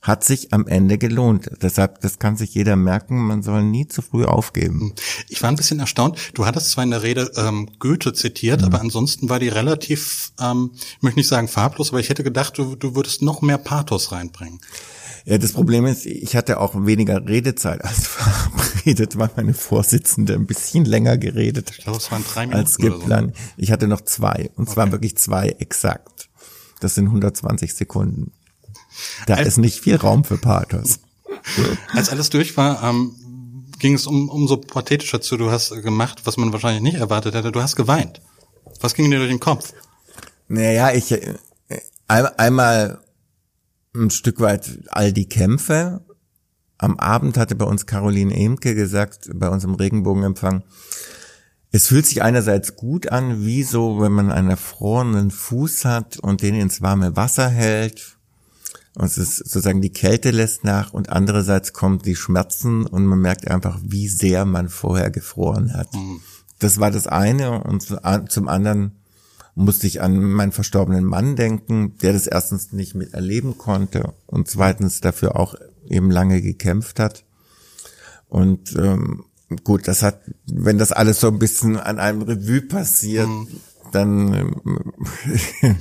[0.00, 1.50] hat sich am Ende gelohnt.
[1.60, 4.94] Deshalb, das kann sich jeder merken, man soll nie zu früh aufgeben.
[5.28, 6.18] Ich war ein bisschen erstaunt.
[6.34, 8.66] Du hattest zwar in der Rede ähm, Goethe zitiert, mhm.
[8.66, 12.56] aber ansonsten war die relativ, ähm, ich möchte nicht sagen farblos, aber ich hätte gedacht,
[12.58, 14.60] du, du würdest noch mehr Pathos reinbringen.
[15.24, 20.46] Ja, das Problem ist, ich hatte auch weniger Redezeit als verabredet, weil meine Vorsitzende ein
[20.46, 23.36] bisschen länger geredet ich glaube, es waren drei Minuten als geplant.
[23.36, 23.42] So.
[23.56, 24.92] Ich hatte noch zwei, und zwar okay.
[24.92, 26.28] wirklich zwei exakt.
[26.80, 28.32] Das sind 120 Sekunden.
[29.26, 31.00] Da als, ist nicht viel Raum für Pathos.
[31.92, 33.14] Als alles durch war, ähm,
[33.78, 35.36] ging es um, umso pathetischer zu.
[35.36, 37.52] Du hast gemacht, was man wahrscheinlich nicht erwartet hätte.
[37.52, 38.20] Du hast geweint.
[38.80, 39.72] Was ging dir durch den Kopf?
[40.48, 41.34] Naja, ich äh,
[42.08, 43.00] einmal
[43.94, 46.00] ein Stück weit all die Kämpfe.
[46.78, 50.62] Am Abend hatte bei uns Caroline Emke gesagt, bei uns im Regenbogenempfang,
[51.70, 56.40] es fühlt sich einerseits gut an, wie so, wenn man einen erfrorenen Fuß hat und
[56.40, 58.16] den ins warme Wasser hält.
[58.94, 63.20] Und es ist sozusagen die Kälte lässt nach und andererseits kommt die Schmerzen und man
[63.20, 65.92] merkt einfach, wie sehr man vorher gefroren hat.
[65.94, 66.20] Mhm.
[66.58, 68.96] Das war das eine und zum anderen
[69.58, 75.00] musste ich an meinen verstorbenen Mann denken, der das erstens nicht miterleben konnte und zweitens
[75.00, 75.56] dafür auch
[75.88, 77.24] eben lange gekämpft hat.
[78.28, 79.24] Und ähm,
[79.64, 83.48] gut, das hat, wenn das alles so ein bisschen an einem Revue passiert, mhm.
[83.90, 84.32] dann
[85.62, 85.76] ähm,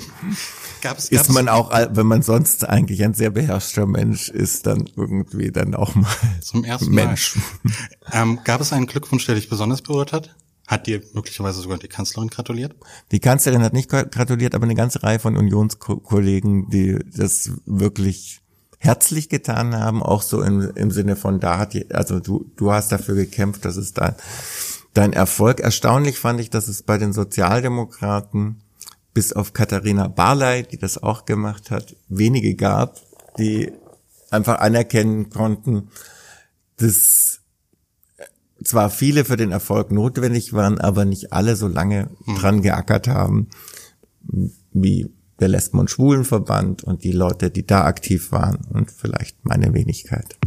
[0.82, 4.90] gab's, gab's, ist man auch, wenn man sonst eigentlich ein sehr beherrschter Mensch ist, dann
[4.96, 6.10] irgendwie dann auch mal
[6.42, 7.38] zum ersten Mensch.
[7.62, 7.74] Mal.
[8.24, 10.36] Ähm, gab es einen Glückwunsch, der dich besonders berührt hat?
[10.68, 12.76] Hat dir möglicherweise sogar die Kanzlerin gratuliert?
[13.12, 18.42] Die Kanzlerin hat nicht gratuliert, aber eine ganze Reihe von Unionskollegen, die das wirklich
[18.78, 22.72] herzlich getan haben, auch so im, im Sinne von, da hat die, also du, du
[22.72, 24.16] hast dafür gekämpft, das ist dein,
[24.94, 25.62] dein Erfolg.
[25.62, 28.62] Erstaunlich fand ich, dass es bei den Sozialdemokraten
[29.14, 33.00] bis auf Katharina Barley, die das auch gemacht hat, wenige gab,
[33.40, 33.72] die
[34.30, 35.90] einfach anerkennen konnten,
[36.76, 37.40] dass
[38.64, 42.36] zwar viele für den Erfolg notwendig waren, aber nicht alle so lange hm.
[42.36, 43.48] dran geackert haben,
[44.74, 45.10] wie
[45.40, 50.38] der Lesben- und Schwulenverband und die Leute, die da aktiv waren und vielleicht meine Wenigkeit.